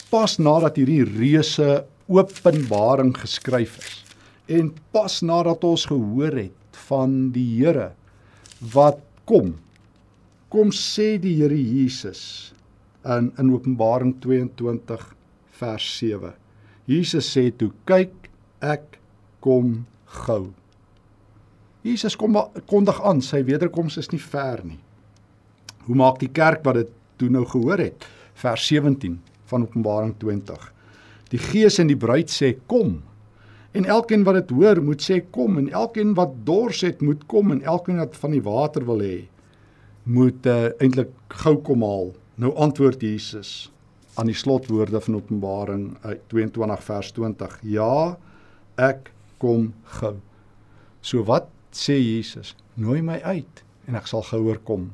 Pas 0.07 0.37
nadat 0.39 0.79
hierdie 0.79 1.03
reuse 1.03 1.83
Openbaring 2.07 3.11
geskryf 3.17 3.75
is 3.81 4.05
en 4.47 4.71
pas 4.93 5.21
nadat 5.25 5.63
ons 5.65 5.85
gehoor 5.89 6.35
het 6.37 6.79
van 6.87 7.31
die 7.33 7.47
Here 7.57 7.91
wat 8.73 9.01
kom. 9.25 9.55
Kom 10.53 10.71
sê 10.71 11.15
die 11.21 11.35
Here 11.39 11.57
Jesus 11.57 12.53
in 13.05 13.31
in 13.41 13.51
Openbaring 13.53 14.15
22 14.21 15.07
vers 15.59 15.87
7. 15.99 16.33
Jesus 16.85 17.31
sê 17.33 17.49
toe: 17.51 17.71
"Kyk, 17.85 18.29
ek 18.61 18.99
kom 19.41 19.85
gou." 20.05 20.53
Jesus 21.85 22.15
kom 22.17 22.33
kondig 22.65 22.97
aan, 23.05 23.19
sy 23.21 23.43
wederkoms 23.45 23.99
is 24.01 24.09
nie 24.09 24.21
ver 24.21 24.63
nie. 24.65 24.79
Hoe 25.85 25.97
maak 25.99 26.17
die 26.17 26.31
kerk 26.33 26.63
wat 26.65 26.79
dit 26.79 26.93
toe 27.21 27.29
nou 27.29 27.43
gehoor 27.45 27.83
het? 27.83 28.07
Vers 28.41 28.65
17 28.71 29.19
van 29.51 29.67
Openbaring 29.67 30.15
20. 30.17 30.71
Die 31.29 31.41
Gees 31.41 31.77
en 31.81 31.91
die 31.91 31.99
bruid 31.99 32.33
sê 32.33 32.55
kom. 32.71 32.97
En 33.77 33.85
elkeen 33.85 34.25
wat 34.25 34.39
dit 34.39 34.55
hoor, 34.57 34.81
moet 34.81 35.03
sê 35.03 35.19
kom 35.35 35.59
en 35.61 35.69
elkeen 35.69 36.15
wat 36.17 36.33
dors 36.47 36.81
het, 36.87 37.05
moet 37.05 37.21
kom 37.29 37.53
en 37.53 37.61
elkeen 37.61 38.01
wat 38.01 38.17
van 38.17 38.33
die 38.33 38.43
water 38.43 38.85
wil 38.87 39.05
hê, 39.05 39.17
moet 40.09 40.45
uh, 40.49 40.71
eintlik 40.81 41.13
gou 41.43 41.57
kom 41.65 41.85
haal. 41.85 42.13
Nou 42.41 42.53
antwoord 42.65 43.03
Jesus 43.05 43.69
aan 44.17 44.31
die 44.31 44.37
slotwoorde 44.37 45.01
van 45.05 45.19
Openbaring 45.19 45.89
22 46.31 46.65
eh, 46.65 46.85
vers 46.87 47.11
20. 47.13 47.57
Ja, 47.75 48.15
ek 48.81 49.11
kom 49.43 49.73
gou. 49.99 50.15
So 51.05 51.27
wat 51.27 51.51
sê 51.75 51.97
Jesus, 51.99 52.55
nooi 52.75 53.01
my 53.01 53.19
uit 53.23 53.63
en 53.87 53.97
ek 53.99 54.07
sal 54.07 54.23
gouer 54.25 54.61
kom. 54.65 54.89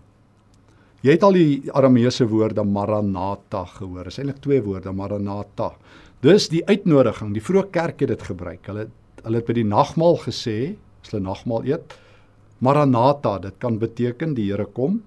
Jy 1.01 1.15
het 1.15 1.23
al 1.25 1.37
die 1.37 1.71
Arameese 1.73 2.27
woorde 2.29 2.63
Maranatha 2.67 3.63
gehoor. 3.77 4.05
Dit 4.05 4.13
is 4.13 4.19
eintlik 4.21 4.41
twee 4.43 4.61
woorde, 4.61 4.91
Maranatha. 4.93 5.71
Dis 6.21 6.45
die 6.51 6.61
uitnodiging. 6.67 7.31
Die 7.33 7.41
vroeë 7.41 7.71
kerk 7.73 8.03
het 8.03 8.11
dit 8.13 8.25
gebruik. 8.27 8.67
Hulle 8.69 8.89
hulle 9.21 9.37
het 9.37 9.49
by 9.49 9.53
die 9.53 9.67
nagmaal 9.67 10.15
gesê, 10.23 10.75
as 11.01 11.11
hulle 11.11 11.21
nagmaal 11.25 11.67
eet, 11.69 11.93
Maranatha, 12.61 13.35
dit 13.41 13.57
kan 13.61 13.77
beteken 13.81 14.35
die 14.37 14.47
Here 14.49 14.65
kom 14.65 15.01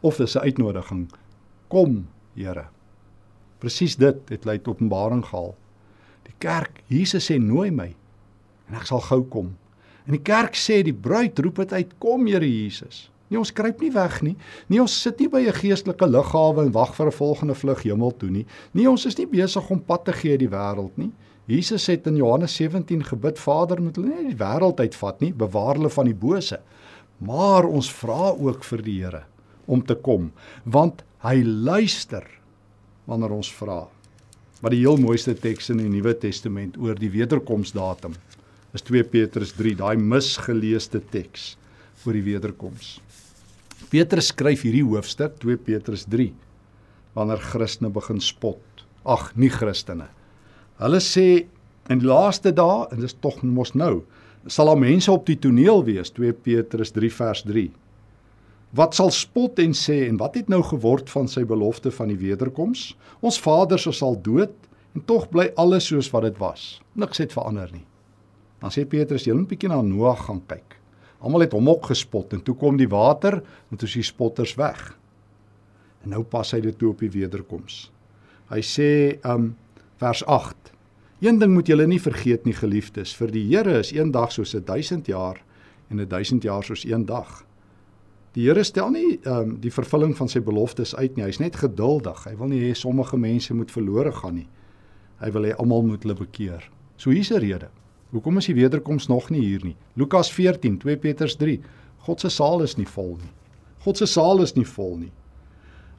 of 0.00 0.16
dis 0.16 0.36
'n 0.36 0.44
uitnodiging. 0.44 1.08
Kom, 1.68 2.06
Here. 2.34 2.68
Presies 3.60 3.96
dit 3.96 4.28
het 4.28 4.44
lei 4.44 4.58
tot 4.58 4.76
Openbaring 4.76 5.24
gehaal. 5.24 5.54
Die 6.24 6.34
kerk, 6.38 6.82
Jesus 6.88 7.30
sê 7.30 7.38
nooi 7.38 7.70
my 7.70 7.94
en 8.68 8.74
ek 8.74 8.86
sal 8.86 9.00
gou 9.00 9.22
kom. 9.22 9.56
En 10.06 10.16
die 10.16 10.22
kerk 10.22 10.56
sê 10.58 10.82
die 10.82 10.96
bruid 10.96 11.38
roep 11.38 11.56
dit 11.56 11.72
uit, 11.72 11.96
kom 11.98 12.26
Here 12.26 12.46
Jesus. 12.46 13.10
Nee, 13.30 13.38
ons 13.38 13.52
kruip 13.54 13.78
nie 13.78 13.92
weg 13.94 14.16
nie. 14.26 14.34
Nee, 14.66 14.80
ons 14.82 14.94
sit 15.02 15.20
nie 15.20 15.28
by 15.30 15.40
'n 15.46 15.54
geestelike 15.54 16.06
lughawe 16.06 16.64
en 16.64 16.72
wag 16.72 16.94
vir 16.94 17.06
'n 17.06 17.12
volgende 17.12 17.54
vlug 17.54 17.82
hemel 17.82 18.10
toe 18.16 18.30
nie. 18.30 18.46
Nee, 18.72 18.90
ons 18.90 19.06
is 19.06 19.16
nie 19.16 19.26
besig 19.26 19.70
om 19.70 19.80
pad 19.80 20.04
te 20.04 20.12
gee 20.12 20.36
die 20.36 20.48
wêreld 20.48 20.96
nie. 20.96 21.12
Jesus 21.46 21.86
het 21.86 22.06
in 22.06 22.16
Johannes 22.16 22.54
17 22.54 23.04
gebid, 23.04 23.38
Vader, 23.38 23.82
moet 23.82 23.96
hulle 23.96 24.08
nie 24.08 24.34
die 24.34 24.44
wêreld 24.44 24.80
uitvat 24.80 25.20
nie, 25.20 25.32
bewaar 25.32 25.74
hulle 25.74 25.90
van 25.90 26.04
die 26.06 26.14
bose. 26.14 26.60
Maar 27.18 27.64
ons 27.64 27.90
vra 27.92 28.30
ook 28.30 28.64
vir 28.64 28.82
die 28.82 29.02
Here 29.02 29.24
om 29.66 29.82
te 29.86 29.94
kom, 29.94 30.32
want 30.64 31.04
hy 31.22 31.42
luister 31.44 32.24
wanneer 33.06 33.30
ons 33.30 33.52
vra. 33.52 33.88
Wat 34.60 34.72
die 34.74 34.80
heel 34.82 34.96
mooiste 34.96 35.34
teks 35.34 35.70
in 35.70 35.78
die 35.78 35.88
Nuwe 35.88 36.14
Testament 36.18 36.76
oor 36.76 36.94
die 36.98 37.10
wederkomsdatum 37.10 38.14
is 38.76 38.84
2 38.86 39.04
Petrus 39.10 39.54
3, 39.58 39.74
daai 39.80 39.96
misgeleesde 39.98 41.00
teks 41.12 41.54
oor 42.04 42.16
die 42.16 42.24
wederkoms. 42.24 42.98
Petrus 43.90 44.30
skryf 44.30 44.62
hierdie 44.66 44.84
hoofstuk 44.86 45.38
2 45.42 45.58
Petrus 45.66 46.06
3 46.10 46.30
wanneer 47.16 47.42
Christene 47.42 47.90
begin 47.90 48.20
spot. 48.22 48.84
Ag, 49.02 49.32
nie 49.34 49.50
Christene. 49.50 50.06
Hulle 50.80 51.00
sê 51.02 51.26
in 51.90 51.98
die 51.98 52.06
laaste 52.06 52.52
dae 52.54 52.86
en 52.94 53.02
dis 53.02 53.16
tog 53.18 53.40
mos 53.42 53.74
nou, 53.74 54.04
sal 54.46 54.70
daar 54.70 54.80
mense 54.80 55.10
op 55.12 55.26
die 55.28 55.38
toneel 55.40 55.82
wees 55.88 56.14
2 56.16 56.36
Petrus 56.46 56.94
3 56.96 57.10
vers 57.18 57.42
3. 57.48 57.66
Wat 58.78 58.94
sal 58.94 59.10
spot 59.10 59.58
en 59.58 59.74
sê 59.74 60.04
en 60.06 60.20
wat 60.20 60.38
het 60.38 60.48
nou 60.52 60.62
geword 60.62 61.10
van 61.10 61.26
sy 61.28 61.42
belofte 61.42 61.90
van 61.90 62.12
die 62.12 62.20
wederkoms? 62.20 62.92
Ons 63.18 63.40
vaders 63.42 63.88
is 63.90 64.02
al 64.06 64.14
dood 64.22 64.54
en 64.94 65.02
tog 65.10 65.26
bly 65.34 65.50
alles 65.58 65.90
soos 65.90 66.10
wat 66.14 66.28
dit 66.28 66.38
was. 66.38 66.76
Niks 66.94 67.18
het 67.18 67.34
verander 67.34 67.72
nie. 67.74 67.89
Dan 68.60 68.70
sê 68.70 68.84
Petrus, 68.84 69.24
"Julle 69.24 69.38
moet 69.38 69.48
bietjie 69.48 69.68
na 69.68 69.80
Noag 69.80 70.24
gaan 70.24 70.42
kyk. 70.46 70.76
Almal 71.20 71.40
het 71.40 71.52
hom 71.52 71.68
ook 71.68 71.84
gespot 71.84 72.32
en 72.32 72.42
toe 72.42 72.54
kom 72.54 72.76
die 72.76 72.88
water 72.88 73.42
en 73.70 73.76
toe 73.76 73.88
is 73.88 73.94
die 73.94 74.02
spotters 74.02 74.54
weg." 74.54 74.98
En 76.02 76.10
nou 76.10 76.22
pas 76.22 76.50
hy 76.52 76.60
dit 76.60 76.78
toe 76.78 76.90
op 76.90 76.98
die 76.98 77.10
wederkoms. 77.10 77.90
Hy 78.50 78.60
sê, 78.60 79.18
um 79.24 79.56
vers 79.96 80.24
8: 80.24 80.72
"Een 81.20 81.38
ding 81.38 81.52
moet 81.52 81.66
julle 81.66 81.86
nie 81.86 82.00
vergeet 82.00 82.44
nie, 82.44 82.54
geliefdes, 82.54 83.14
vir 83.16 83.30
die 83.30 83.56
Here 83.56 83.78
is 83.78 83.92
een 83.92 84.10
dag 84.10 84.32
soos 84.32 84.54
'n 84.54 84.64
1000 84.64 85.06
jaar 85.06 85.42
en 85.90 86.00
'n 86.00 86.08
1000 86.08 86.42
jaar 86.42 86.64
soos 86.64 86.84
een 86.84 87.06
dag." 87.06 87.44
Die 88.32 88.46
Here 88.46 88.64
stel 88.64 88.90
nie 88.90 89.18
um 89.26 89.56
die 89.60 89.72
vervulling 89.72 90.16
van 90.16 90.28
sy 90.28 90.40
beloftes 90.40 90.94
uit 90.96 91.16
nie. 91.16 91.24
Hy's 91.24 91.40
net 91.40 91.56
geduldig. 91.56 92.24
Hy 92.24 92.36
wil 92.36 92.48
nie 92.48 92.60
hê 92.60 92.74
sommige 92.74 93.16
mense 93.16 93.54
moet 93.54 93.70
verlore 93.70 94.12
gaan 94.12 94.34
nie. 94.34 94.48
Hy 95.20 95.30
wil 95.30 95.42
hê 95.42 95.56
almal 95.58 95.82
moet 95.82 96.02
hulle 96.02 96.14
bekeer. 96.14 96.70
So 96.96 97.10
hier's 97.10 97.32
'n 97.32 97.40
rede. 97.40 97.68
Hoekom 98.10 98.40
is 98.40 98.48
die 98.50 98.54
wederkoms 98.58 99.06
nog 99.06 99.30
nie 99.30 99.42
hier 99.44 99.62
nie? 99.64 99.76
Lukas 99.94 100.32
14, 100.32 100.78
2 100.82 100.96
Petrus 100.96 101.36
3. 101.36 101.60
God 102.06 102.20
se 102.20 102.30
saal 102.32 102.62
is 102.62 102.76
nie 102.76 102.88
vol 102.88 103.16
nie. 103.20 103.30
God 103.84 104.00
se 104.00 104.06
saal 104.06 104.42
is 104.42 104.56
nie 104.56 104.66
vol 104.66 104.96
nie. 104.96 105.12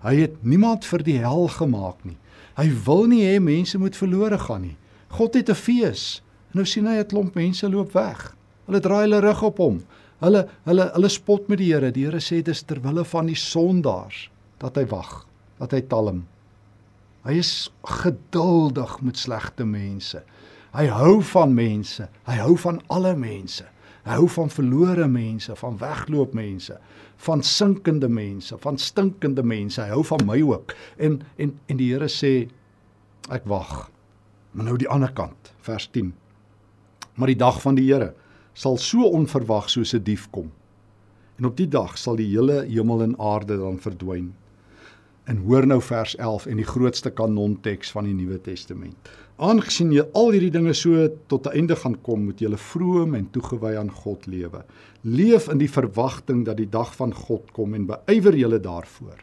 Hy 0.01 0.15
het 0.17 0.41
niemand 0.43 0.85
vir 0.89 1.03
die 1.05 1.19
hel 1.21 1.47
gemaak 1.53 2.03
nie. 2.03 2.17
Hy 2.57 2.67
wil 2.85 3.05
nie 3.07 3.21
hê 3.23 3.39
mense 3.39 3.79
moet 3.79 3.95
verlore 3.95 4.39
gaan 4.41 4.65
nie. 4.65 4.77
God 5.13 5.35
het 5.35 5.49
'n 5.49 5.55
fees. 5.55 6.21
Nou 6.53 6.65
sien 6.65 6.87
hy 6.87 6.99
'n 6.99 7.07
klomp 7.07 7.35
mense 7.35 7.69
loop 7.69 7.93
weg. 7.93 8.35
Hulle 8.65 8.79
draai 8.79 9.01
hulle 9.03 9.21
rug 9.21 9.43
op 9.43 9.57
hom. 9.57 9.81
Hulle 10.21 10.47
hulle 10.65 10.91
hulle 10.93 11.09
spot 11.09 11.47
met 11.47 11.57
die 11.57 11.73
Here. 11.73 11.91
Die 11.91 12.05
Here 12.05 12.19
sê 12.19 12.41
dis 12.43 12.63
ter 12.63 12.81
wille 12.81 13.03
van 13.05 13.25
die 13.25 13.35
sondaars 13.35 14.29
dat 14.59 14.75
hy 14.75 14.85
wag, 14.85 15.25
dat 15.59 15.71
hy 15.71 15.81
talm. 15.81 16.27
Hy 17.23 17.37
is 17.37 17.71
geduldig 17.83 19.01
met 19.01 19.17
slegte 19.17 19.65
mense. 19.65 20.23
Hy 20.71 20.87
hou 20.87 21.19
van 21.33 21.53
mense. 21.53 22.05
Hy 22.23 22.37
hou 22.39 22.55
van 22.63 22.79
alle 22.87 23.11
mense. 23.19 23.65
Hy 24.05 24.15
hou 24.17 24.27
van 24.33 24.49
verlore 24.49 25.05
mense, 25.11 25.53
van 25.59 25.75
wegloop 25.77 26.33
mense, 26.33 26.77
van 27.21 27.43
sinkende 27.45 28.09
mense, 28.09 28.57
van 28.63 28.79
stinkende 28.81 29.43
mense. 29.45 29.81
Hy 29.81 29.91
hou 29.93 30.01
van 30.07 30.25
my 30.25 30.39
ook. 30.41 30.73
En 30.97 31.19
en 31.37 31.53
en 31.67 31.77
die 31.77 31.91
Here 31.91 32.09
sê 32.09 32.49
ek 33.29 33.45
wag. 33.45 33.91
Maar 34.51 34.71
nou 34.71 34.77
die 34.77 34.89
ander 34.89 35.11
kant, 35.13 35.53
vers 35.61 35.89
10. 35.91 36.13
Maar 37.15 37.27
die 37.27 37.37
dag 37.37 37.61
van 37.61 37.77
die 37.77 37.85
Here 37.91 38.13
sal 38.53 38.77
so 38.77 39.05
onverwag 39.05 39.69
soos 39.69 39.93
'n 39.93 40.03
dief 40.03 40.29
kom. 40.31 40.51
En 41.37 41.45
op 41.45 41.57
die 41.57 41.67
dag 41.67 41.97
sal 41.97 42.15
die 42.15 42.29
hele 42.29 42.65
hemel 42.65 43.03
en 43.03 43.19
aarde 43.19 43.57
dan 43.57 43.79
verdwyn. 43.79 44.33
En 45.25 45.37
hoor 45.37 45.67
nou 45.67 45.81
vers 45.81 46.15
11 46.15 46.45
en 46.45 46.57
die 46.57 46.65
grootste 46.65 47.11
kanonteks 47.11 47.91
van 47.91 48.03
die 48.03 48.13
Nuwe 48.13 48.41
Testament. 48.41 49.09
Aangesien 49.41 49.89
jy 49.89 50.03
al 50.13 50.35
hierdie 50.35 50.51
dinge 50.53 50.73
so 50.77 51.07
tot 51.31 51.47
'n 51.47 51.57
einde 51.57 51.75
gaan 51.75 51.95
kom, 52.05 52.25
moet 52.25 52.41
jy 52.41 52.57
vroom 52.57 53.15
en 53.15 53.31
toegewy 53.31 53.75
aan 53.75 53.89
God 53.89 54.27
lewe. 54.27 54.63
Leef 55.03 55.49
in 55.49 55.57
die 55.57 55.67
verwagting 55.67 56.45
dat 56.45 56.57
die 56.57 56.69
dag 56.69 56.93
van 56.95 57.11
God 57.11 57.51
kom 57.51 57.73
en 57.73 57.87
beywer 57.87 58.35
julle 58.37 58.59
daarvoor. 58.59 59.17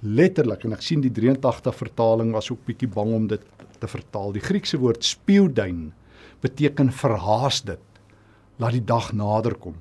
Letterlik 0.00 0.64
en 0.64 0.72
ek 0.72 0.82
sien 0.82 1.02
die 1.02 1.10
83 1.10 1.74
vertaling 1.74 2.32
was 2.32 2.50
ook 2.50 2.64
bietjie 2.64 2.88
bang 2.88 3.12
om 3.12 3.26
dit 3.26 3.42
te 3.80 3.86
vertaal. 3.86 4.32
Die 4.32 4.40
Griekse 4.40 4.78
woord 4.78 5.04
speudein 5.04 5.92
beteken 6.40 6.90
verhaas 6.90 7.62
dit. 7.62 7.84
Laat 8.58 8.72
die 8.72 8.84
dag 8.84 9.12
nader 9.12 9.54
kom. 9.54 9.74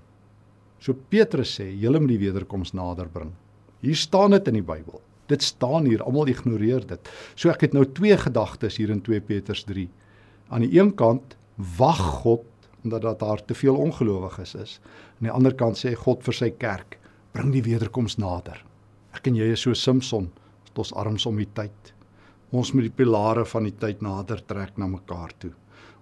So 0.79 0.93
Petrus 0.93 1.59
sê, 1.59 1.71
julle 1.71 1.99
moet 1.99 2.09
die 2.09 2.19
wederkoms 2.27 2.73
nader 2.73 3.07
bring. 3.07 3.31
Hier 3.79 3.95
staan 3.95 4.31
dit 4.31 4.47
in 4.47 4.55
die 4.55 4.61
Bybel. 4.61 4.99
Dit 5.33 5.45
staan 5.45 5.87
hier, 5.89 6.03
almal 6.05 6.29
ignoreer 6.31 6.85
dit. 6.87 7.11
So 7.35 7.51
ek 7.53 7.67
het 7.67 7.77
nou 7.77 7.85
twee 7.97 8.17
gedagtes 8.19 8.77
hier 8.77 8.93
in 8.93 9.01
2 9.05 9.23
Petrus 9.25 9.63
3. 9.69 9.87
Aan 10.53 10.65
die 10.65 10.73
een 10.77 10.93
kant 10.99 11.37
wag 11.77 12.01
God 12.23 12.49
omdat 12.83 13.19
daar 13.19 13.39
te 13.39 13.55
veel 13.55 13.77
ongelowiges 13.79 14.55
is. 14.59 14.79
Aan 15.15 15.29
die 15.29 15.31
ander 15.31 15.53
kant 15.55 15.79
sê 15.79 15.93
God 15.95 16.23
vir 16.25 16.35
sy 16.35 16.49
kerk, 16.59 16.97
bring 17.31 17.53
die 17.55 17.63
wederkoms 17.63 18.17
nader. 18.19 18.59
Ek 19.15 19.29
en 19.29 19.37
jy 19.39 19.53
is 19.55 19.63
so 19.63 19.71
het 19.71 20.81
ons 20.81 20.93
arms 20.97 21.25
om 21.29 21.37
die 21.37 21.49
tyd. 21.55 21.93
Ons 22.51 22.73
moet 22.73 22.89
die 22.89 22.97
pilare 22.97 23.45
van 23.45 23.63
die 23.69 23.75
tyd 23.77 24.01
nader 24.01 24.41
trek 24.45 24.77
na 24.77 24.87
mekaar 24.89 25.31
toe. 25.39 25.53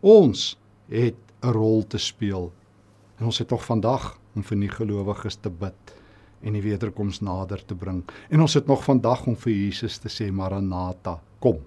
Ons 0.01 0.57
het 0.89 1.19
'n 1.43 1.53
rol 1.53 1.83
te 1.83 1.97
speel. 1.97 2.51
En 3.19 3.25
ons 3.25 3.37
het 3.37 3.47
tog 3.47 3.63
vandag 3.65 4.17
om 4.35 4.43
vir 4.43 4.57
nie 4.57 4.69
gelowiges 4.69 5.35
te 5.35 5.49
bid 5.49 6.00
en 6.43 6.53
die 6.53 6.63
wederkoms 6.63 7.21
nader 7.21 7.61
te 7.65 7.75
bring. 7.75 8.03
En 8.29 8.41
ons 8.41 8.53
het 8.53 8.67
nog 8.67 8.83
vandag 8.83 9.25
om 9.27 9.35
vir 9.35 9.53
Jesus 9.53 9.97
te 10.01 10.09
sê 10.09 10.31
Maranatha, 10.31 11.19
kom. 11.39 11.59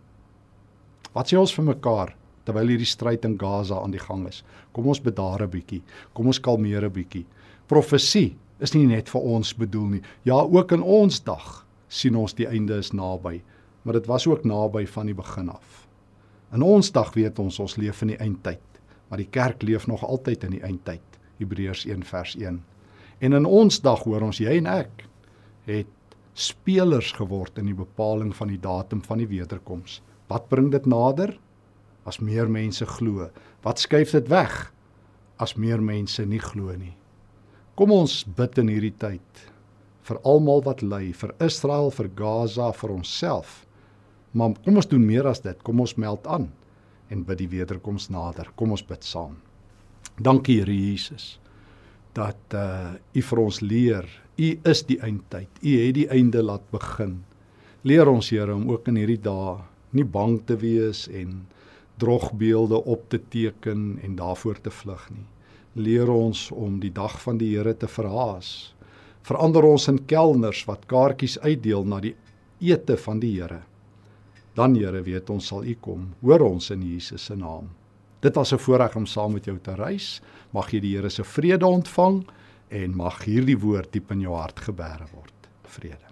Wat 1.15 1.31
sê 1.31 1.39
ons 1.39 1.55
vir 1.55 1.69
mekaar 1.71 2.15
terwyl 2.45 2.75
hierdie 2.75 2.89
stryd 2.89 3.25
in 3.25 3.39
Gaza 3.41 3.79
aan 3.81 3.95
die 3.95 4.03
gang 4.03 4.27
is? 4.29 4.43
Kom 4.73 4.87
ons 4.87 5.01
bedaar 5.01 5.43
'n 5.43 5.51
bietjie. 5.51 5.83
Kom 6.13 6.27
ons 6.27 6.41
kalmeer 6.41 6.85
'n 6.85 6.93
bietjie. 6.93 7.27
Profesie 7.69 8.37
is 8.61 8.75
nie 8.75 8.87
net 8.87 9.09
vir 9.09 9.21
ons 9.21 9.55
bedoel 9.55 9.87
nie. 9.87 10.03
Ja, 10.25 10.41
ook 10.41 10.73
in 10.73 10.83
ons 10.83 11.21
dag 11.21 11.67
sien 11.89 12.17
ons 12.17 12.35
die 12.35 12.47
einde 12.47 12.79
is 12.79 12.93
naby, 12.93 13.43
maar 13.83 13.95
dit 13.95 14.07
was 14.07 14.27
ook 14.27 14.45
naby 14.45 14.87
van 14.87 15.07
die 15.07 15.15
begin 15.15 15.49
af. 15.49 15.87
In 16.53 16.63
ons 16.63 16.91
dag 16.91 17.15
weet 17.15 17.39
ons 17.39 17.59
ons 17.59 17.77
leef 17.77 18.03
in 18.03 18.09
die 18.09 18.19
eindtyd, 18.19 18.81
maar 19.09 19.19
die 19.19 19.31
kerk 19.31 19.63
leef 19.63 19.87
nog 19.87 20.05
altyd 20.05 20.45
in 20.45 20.51
die 20.51 20.63
eindtyd. 20.63 21.19
Hebreërs 21.39 21.85
1 21.87 22.05
vers 22.05 22.37
1. 22.37 22.63
En 23.25 23.33
in 23.33 23.47
ons 23.49 23.81
dag 23.81 24.03
hoor 24.05 24.27
ons 24.27 24.39
jy 24.43 24.59
en 24.59 24.67
ek 24.69 25.07
het 25.65 26.17
spelers 26.37 27.15
geword 27.17 27.57
in 27.63 27.71
die 27.71 27.79
bepaling 27.79 28.35
van 28.37 28.51
die 28.53 28.61
datum 28.61 29.01
van 29.07 29.23
die 29.23 29.31
wederkoms. 29.31 30.03
Wat 30.29 30.51
bring 30.51 30.69
dit 30.75 30.85
nader? 30.91 31.33
As 32.05 32.21
meer 32.21 32.51
mense 32.53 32.85
glo. 32.99 33.31
Wat 33.65 33.81
skuif 33.81 34.13
dit 34.13 34.29
weg? 34.29 34.53
As 35.41 35.55
meer 35.57 35.81
mense 35.81 36.25
nie 36.29 36.43
glo 36.43 36.75
nie. 36.77 36.93
Kom 37.79 37.95
ons 37.95 38.23
bid 38.37 38.61
in 38.61 38.69
hierdie 38.71 38.95
tyd 39.01 39.47
vir 40.05 40.19
almal 40.29 40.61
wat 40.67 40.83
ly, 40.85 41.15
vir 41.17 41.33
Israel, 41.41 41.89
vir 41.97 42.11
Gaza, 42.19 42.69
vir 42.77 42.93
onsself. 42.93 43.63
Maar 44.37 44.53
kom 44.67 44.77
ons 44.77 44.91
doen 44.91 45.07
meer 45.07 45.25
as 45.31 45.41
dit. 45.41 45.57
Kom 45.65 45.81
ons 45.81 45.97
meld 45.97 46.29
aan 46.29 46.51
en 47.09 47.25
bid 47.25 47.41
die 47.41 47.49
wederkoms 47.57 48.11
nader. 48.13 48.53
Kom 48.59 48.77
ons 48.77 48.85
bid 48.85 49.07
saam. 49.07 49.39
Dankie 50.21 50.61
Here 50.61 50.77
Jesus 50.77 51.39
dat 52.15 52.55
uh 52.55 52.95
u 53.15 53.23
vir 53.23 53.39
ons 53.43 53.61
leer. 53.61 54.09
U 54.37 54.49
is 54.71 54.83
die 54.87 54.99
eindtyd. 55.03 55.51
U 55.63 55.73
het 55.87 55.95
die 55.95 56.09
einde 56.11 56.43
laat 56.43 56.65
begin. 56.71 57.23
Leer 57.83 58.09
ons 58.09 58.31
Here 58.31 58.55
om 58.55 58.71
ook 58.71 58.89
in 58.89 58.97
hierdie 59.03 59.21
dae 59.23 59.61
nie 59.95 60.05
bang 60.05 60.41
te 60.47 60.57
wees 60.59 61.05
en 61.09 61.45
drogbeelde 62.03 62.81
op 62.85 63.05
te 63.09 63.21
teken 63.31 63.99
en 64.03 64.17
daarvoor 64.19 64.59
te 64.61 64.71
vlug 64.71 65.05
nie. 65.11 65.27
Leer 65.75 66.11
ons 66.11 66.49
om 66.51 66.81
die 66.81 66.93
dag 66.95 67.15
van 67.23 67.39
die 67.39 67.53
Here 67.55 67.75
te 67.75 67.91
verhaas. 67.91 68.75
Verander 69.23 69.65
ons 69.65 69.89
in 69.89 70.03
kelners 70.11 70.65
wat 70.69 70.89
kaartjies 70.91 71.39
uitdeel 71.39 71.87
na 71.87 72.01
die 72.01 72.15
ete 72.61 72.97
van 73.07 73.23
die 73.23 73.37
Here. 73.37 73.63
Dan 74.55 74.75
Here 74.79 75.03
weet 75.03 75.31
ons 75.31 75.49
sal 75.51 75.65
U 75.65 75.75
kom. 75.81 76.13
Hoor 76.23 76.47
ons 76.47 76.71
in 76.71 76.83
Jesus 76.83 77.31
se 77.31 77.37
naam. 77.39 77.71
Dit 78.25 78.35
was 78.35 78.53
'n 78.53 78.59
voorreg 78.59 78.97
om 78.97 79.07
saam 79.07 79.33
met 79.33 79.45
jou 79.45 79.59
te 79.59 79.75
reis. 79.75 80.21
Mag 80.51 80.71
jy 80.71 80.81
die 80.81 80.97
Here 80.97 81.09
se 81.09 81.25
vrede 81.25 81.67
ontvang 81.67 82.27
en 82.69 82.97
mag 82.97 83.25
hierdie 83.25 83.59
woord 83.59 83.93
diep 83.93 84.11
in 84.11 84.21
jou 84.21 84.35
hart 84.35 84.61
geberg 84.61 85.11
word. 85.11 85.49
Vrede. 85.63 86.04